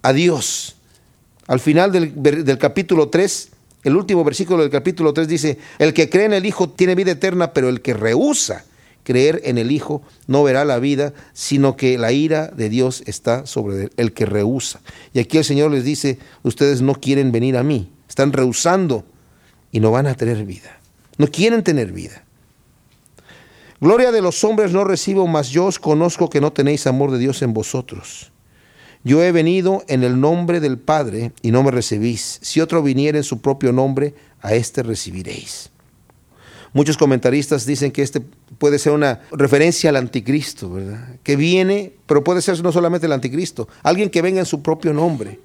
a 0.00 0.14
Dios. 0.14 0.76
Al 1.46 1.60
final 1.60 1.92
del, 1.92 2.22
del, 2.22 2.56
capítulo 2.56 3.10
3, 3.10 3.50
el 3.82 3.96
último 3.96 4.24
versículo 4.24 4.62
del 4.62 4.70
capítulo 4.70 5.12
3 5.12 5.28
dice, 5.28 5.58
el 5.78 5.92
que 5.92 6.08
cree 6.08 6.24
en 6.24 6.32
el 6.32 6.46
Hijo 6.46 6.70
tiene 6.70 6.94
vida 6.94 7.10
eterna, 7.12 7.52
pero 7.52 7.68
el 7.68 7.82
que 7.82 7.92
rehúsa 7.92 8.64
creer 9.04 9.40
en 9.44 9.58
el 9.58 9.70
Hijo 9.70 10.02
no 10.26 10.42
verá 10.42 10.64
la 10.64 10.80
vida, 10.80 11.12
sino 11.32 11.76
que 11.76 11.96
la 11.96 12.10
ira 12.10 12.48
de 12.48 12.68
Dios 12.68 13.04
está 13.06 13.46
sobre 13.46 13.90
el 13.96 14.12
que 14.12 14.26
rehúsa. 14.26 14.80
Y 15.12 15.20
aquí 15.20 15.38
el 15.38 15.44
Señor 15.44 15.70
les 15.70 15.84
dice, 15.84 16.18
ustedes 16.42 16.82
no 16.82 16.94
quieren 16.94 17.30
venir 17.30 17.56
a 17.56 17.62
mí, 17.62 17.92
están 18.08 18.32
rehusando 18.32 19.04
y 19.70 19.78
no 19.78 19.92
van 19.92 20.06
a 20.06 20.14
tener 20.14 20.44
vida. 20.44 20.80
No 21.16 21.28
quieren 21.28 21.62
tener 21.62 21.92
vida. 21.92 22.24
Gloria 23.80 24.10
de 24.10 24.22
los 24.22 24.42
hombres 24.42 24.72
no 24.72 24.84
recibo, 24.84 25.26
mas 25.26 25.50
yo 25.50 25.66
os 25.66 25.78
conozco 25.78 26.30
que 26.30 26.40
no 26.40 26.52
tenéis 26.52 26.86
amor 26.86 27.10
de 27.10 27.18
Dios 27.18 27.42
en 27.42 27.52
vosotros. 27.52 28.32
Yo 29.04 29.22
he 29.22 29.32
venido 29.32 29.84
en 29.86 30.02
el 30.02 30.18
nombre 30.18 30.60
del 30.60 30.78
Padre 30.78 31.32
y 31.42 31.50
no 31.50 31.62
me 31.62 31.70
recibís. 31.70 32.38
Si 32.40 32.62
otro 32.62 32.82
viniera 32.82 33.18
en 33.18 33.24
su 33.24 33.42
propio 33.42 33.72
nombre, 33.72 34.14
a 34.40 34.54
éste 34.54 34.82
recibiréis. 34.82 35.73
Muchos 36.74 36.96
comentaristas 36.98 37.66
dicen 37.66 37.92
que 37.92 38.02
este 38.02 38.20
puede 38.58 38.80
ser 38.80 38.92
una 38.92 39.20
referencia 39.30 39.90
al 39.90 39.96
anticristo, 39.96 40.72
¿verdad? 40.72 41.20
Que 41.22 41.36
viene, 41.36 41.92
pero 42.06 42.24
puede 42.24 42.42
ser 42.42 42.60
no 42.64 42.72
solamente 42.72 43.06
el 43.06 43.12
anticristo, 43.12 43.68
alguien 43.84 44.10
que 44.10 44.20
venga 44.20 44.40
en 44.40 44.46
su 44.46 44.60
propio 44.60 44.92
nombre. 44.92 45.38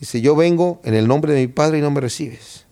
Dice, 0.00 0.20
yo 0.20 0.34
vengo 0.34 0.80
en 0.82 0.94
el 0.94 1.06
nombre 1.06 1.32
de 1.34 1.42
mi 1.42 1.46
Padre 1.46 1.78
y 1.78 1.80
no 1.80 1.92
me 1.92 2.00
recibes. 2.00 2.64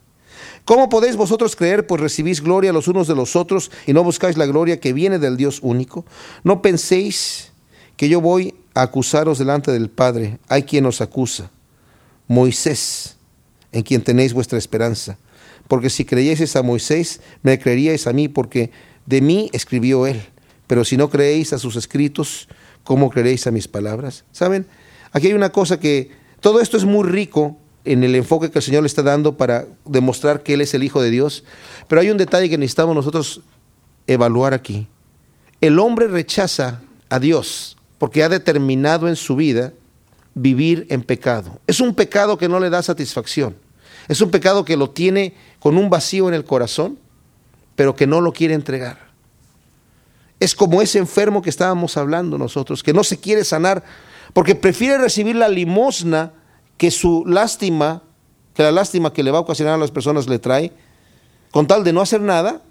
¿Cómo 0.65 0.89
podéis 0.89 1.15
vosotros 1.15 1.55
creer, 1.55 1.87
pues 1.87 2.01
recibís 2.01 2.43
gloria 2.43 2.73
los 2.73 2.89
unos 2.89 3.07
de 3.07 3.15
los 3.15 3.37
otros 3.37 3.71
y 3.87 3.93
no 3.93 4.03
buscáis 4.03 4.37
la 4.37 4.47
gloria 4.47 4.81
que 4.81 4.93
viene 4.93 5.21
del 5.21 5.37
Dios 5.37 5.61
único? 5.63 6.05
No 6.43 6.61
penséis 6.61 7.53
que 7.97 8.09
yo 8.09 8.21
voy 8.21 8.57
a 8.75 8.83
acusaros 8.83 9.39
delante 9.39 9.71
del 9.71 9.89
Padre. 9.89 10.41
Hay 10.49 10.65
quien 10.65 10.85
os 10.85 11.01
acusa, 11.01 11.53
Moisés, 12.27 13.17
en 13.71 13.85
quien 13.85 14.03
tenéis 14.03 14.33
vuestra 14.33 14.59
esperanza 14.59 15.17
porque 15.69 15.91
si 15.91 16.05
creyeseis 16.05 16.57
a 16.57 16.63
Moisés, 16.63 17.21
me 17.43 17.59
creeríais 17.59 18.07
a 18.07 18.13
mí, 18.13 18.29
porque 18.29 18.73
de 19.07 19.21
mí 19.21 19.51
escribió 19.53 20.07
él. 20.07 20.21
Pero 20.67 20.85
si 20.85 20.97
no 20.97 21.09
creéis 21.09 21.53
a 21.53 21.59
sus 21.59 21.77
escritos, 21.77 22.49
¿cómo 22.85 23.11
creeréis 23.11 23.47
a 23.47 23.51
mis 23.51 23.69
palabras? 23.69 24.25
¿Saben? 24.33 24.67
Aquí 25.13 25.29
hay 25.29 25.35
una 25.35 25.51
cosa 25.51 25.79
que 25.79 26.11
todo 26.41 26.61
esto 26.61 26.77
es 26.77 26.85
muy 26.85 27.09
rico 27.09 27.57
en 27.85 28.05
el 28.05 28.15
enfoque 28.15 28.51
que 28.51 28.59
el 28.59 28.63
Señor 28.63 28.83
le 28.83 28.87
está 28.87 29.03
dando 29.03 29.37
para 29.37 29.67
demostrar 29.85 30.43
que 30.43 30.55
Él 30.55 30.61
es 30.61 30.75
el 30.75 30.83
Hijo 30.83 31.01
de 31.01 31.11
Dios. 31.11 31.45
Pero 31.87 32.01
hay 32.01 32.11
un 32.11 32.19
detalle 32.19 32.49
que 32.49 32.59
necesitamos 32.59 32.95
nosotros 32.95 33.43
evaluar 34.07 34.55
aquí. 34.55 34.89
El 35.61 35.79
hombre 35.79 36.07
rechaza 36.07 36.83
a 37.09 37.19
Dios 37.19 37.77
porque 37.99 38.23
ha 38.23 38.29
determinado 38.29 39.09
en 39.09 39.17
su 39.17 39.37
vida 39.37 39.73
vivir 40.35 40.87
en 40.91 41.03
pecado. 41.03 41.61
Es 41.67 41.81
un 41.81 41.95
pecado 41.95 42.39
que 42.39 42.49
no 42.49 42.61
le 42.61 42.71
da 42.71 42.83
satisfacción. 42.83 43.57
Es 44.09 44.21
un 44.21 44.31
pecado 44.31 44.65
que 44.65 44.77
lo 44.77 44.91
tiene 44.91 45.35
con 45.61 45.77
un 45.77 45.91
vacío 45.91 46.29
en 46.29 46.35
el 46.35 46.45
corazón, 46.45 46.99
pero 47.77 47.95
que 47.95 48.07
no 48.07 48.21
lo 48.21 48.33
quiere 48.33 48.55
entregar. 48.55 49.09
Es 50.41 50.55
como 50.55 50.83
ese 50.83 50.99
enfermo 50.99 51.43
que 51.43 51.51
estábamos 51.51 51.97
hablando 51.97 52.39
nosotros, 52.39 52.83
que 52.83 52.93
no 52.93 53.05
se 53.05 53.19
quiere 53.19 53.45
sanar 53.45 53.85
porque 54.33 54.55
prefiere 54.55 54.99
recibir 54.99 55.37
la 55.37 55.49
limosna 55.49 56.33
que 56.77 56.91
su 56.91 57.25
lástima, 57.27 58.03
que 58.55 58.63
la 58.63 58.73
lástima 58.73 59.13
que 59.13 59.23
le 59.23 59.31
va 59.31 59.39
a 59.39 59.43
ocasionar 59.43 59.75
a 59.75 59.79
las 59.79 59.91
personas 59.91 60.29
le 60.29 60.39
trae, 60.39 60.73
con 61.51 61.67
tal 61.67 61.85
de 61.85 61.93
no 61.93 62.01
hacer 62.01 62.21
nada, 62.21 62.63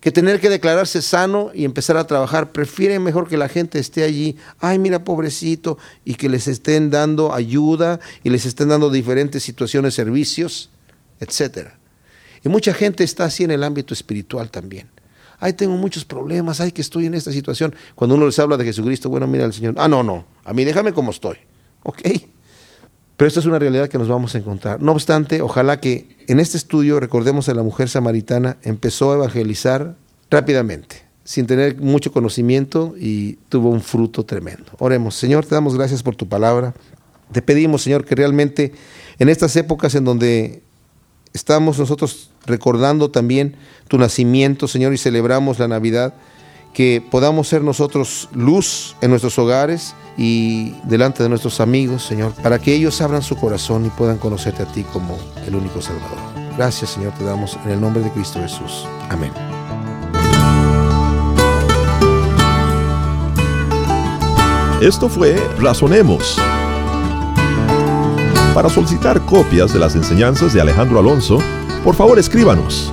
que 0.00 0.12
tener 0.12 0.40
que 0.40 0.50
declararse 0.50 1.02
sano 1.02 1.50
y 1.54 1.64
empezar 1.64 1.96
a 1.96 2.06
trabajar. 2.06 2.52
Prefiere 2.52 2.98
mejor 2.98 3.28
que 3.28 3.36
la 3.36 3.48
gente 3.48 3.78
esté 3.78 4.04
allí, 4.04 4.36
ay 4.60 4.78
mira 4.78 5.04
pobrecito, 5.04 5.78
y 6.04 6.14
que 6.14 6.28
les 6.28 6.48
estén 6.48 6.90
dando 6.90 7.32
ayuda 7.32 8.00
y 8.22 8.30
les 8.30 8.46
estén 8.46 8.68
dando 8.68 8.90
diferentes 8.90 9.42
situaciones, 9.42 9.94
servicios, 9.94 10.70
etc. 11.20 11.70
Y 12.44 12.48
mucha 12.48 12.72
gente 12.72 13.04
está 13.04 13.24
así 13.24 13.44
en 13.44 13.50
el 13.50 13.64
ámbito 13.64 13.94
espiritual 13.94 14.50
también. 14.50 14.88
Ay, 15.38 15.52
tengo 15.52 15.76
muchos 15.76 16.04
problemas, 16.04 16.60
ay, 16.60 16.72
que 16.72 16.80
estoy 16.80 17.06
en 17.06 17.14
esta 17.14 17.30
situación. 17.30 17.74
Cuando 17.94 18.14
uno 18.14 18.26
les 18.26 18.38
habla 18.38 18.56
de 18.56 18.64
Jesucristo, 18.64 19.10
bueno, 19.10 19.26
mira 19.26 19.44
al 19.44 19.52
Señor, 19.52 19.74
ah, 19.76 19.88
no, 19.88 20.02
no, 20.02 20.24
a 20.44 20.54
mí 20.54 20.64
déjame 20.64 20.92
como 20.92 21.10
estoy. 21.10 21.36
Ok. 21.82 22.00
Pero 23.16 23.28
esta 23.28 23.40
es 23.40 23.46
una 23.46 23.58
realidad 23.58 23.88
que 23.88 23.98
nos 23.98 24.08
vamos 24.08 24.34
a 24.34 24.38
encontrar. 24.38 24.80
No 24.82 24.92
obstante, 24.92 25.40
ojalá 25.40 25.80
que 25.80 26.15
en 26.26 26.40
este 26.40 26.56
estudio 26.56 27.00
recordemos 27.00 27.48
a 27.48 27.54
la 27.54 27.62
mujer 27.62 27.88
samaritana, 27.88 28.56
empezó 28.62 29.12
a 29.12 29.16
evangelizar 29.16 29.96
rápidamente, 30.30 31.02
sin 31.24 31.46
tener 31.46 31.80
mucho 31.80 32.12
conocimiento 32.12 32.94
y 32.98 33.34
tuvo 33.48 33.70
un 33.70 33.80
fruto 33.80 34.24
tremendo. 34.24 34.72
Oremos, 34.78 35.14
Señor, 35.14 35.46
te 35.46 35.54
damos 35.54 35.76
gracias 35.76 36.02
por 36.02 36.16
tu 36.16 36.28
palabra. 36.28 36.74
Te 37.32 37.42
pedimos, 37.42 37.82
Señor, 37.82 38.04
que 38.04 38.14
realmente 38.14 38.72
en 39.18 39.28
estas 39.28 39.56
épocas 39.56 39.94
en 39.94 40.04
donde 40.04 40.62
estamos 41.32 41.78
nosotros 41.78 42.30
recordando 42.46 43.10
también 43.10 43.56
tu 43.88 43.98
nacimiento, 43.98 44.68
Señor, 44.68 44.94
y 44.94 44.98
celebramos 44.98 45.58
la 45.58 45.68
Navidad, 45.68 46.14
que 46.76 47.02
podamos 47.10 47.48
ser 47.48 47.64
nosotros 47.64 48.28
luz 48.34 48.96
en 49.00 49.08
nuestros 49.08 49.38
hogares 49.38 49.94
y 50.18 50.72
delante 50.84 51.22
de 51.22 51.30
nuestros 51.30 51.58
amigos, 51.60 52.02
Señor, 52.02 52.32
para 52.42 52.58
que 52.58 52.74
ellos 52.74 53.00
abran 53.00 53.22
su 53.22 53.34
corazón 53.34 53.86
y 53.86 53.88
puedan 53.88 54.18
conocerte 54.18 54.62
a 54.62 54.66
ti 54.66 54.82
como 54.92 55.16
el 55.46 55.54
único 55.54 55.80
Salvador. 55.80 56.18
Gracias, 56.54 56.90
Señor, 56.90 57.14
te 57.14 57.24
damos 57.24 57.58
en 57.64 57.70
el 57.70 57.80
nombre 57.80 58.02
de 58.02 58.10
Cristo 58.10 58.40
Jesús. 58.42 58.86
Amén. 59.08 59.32
Esto 64.82 65.08
fue 65.08 65.34
Razonemos. 65.58 66.36
Para 68.52 68.68
solicitar 68.68 69.24
copias 69.24 69.72
de 69.72 69.78
las 69.78 69.94
enseñanzas 69.94 70.52
de 70.52 70.60
Alejandro 70.60 70.98
Alonso, 70.98 71.38
por 71.82 71.94
favor 71.94 72.18
escríbanos 72.18 72.92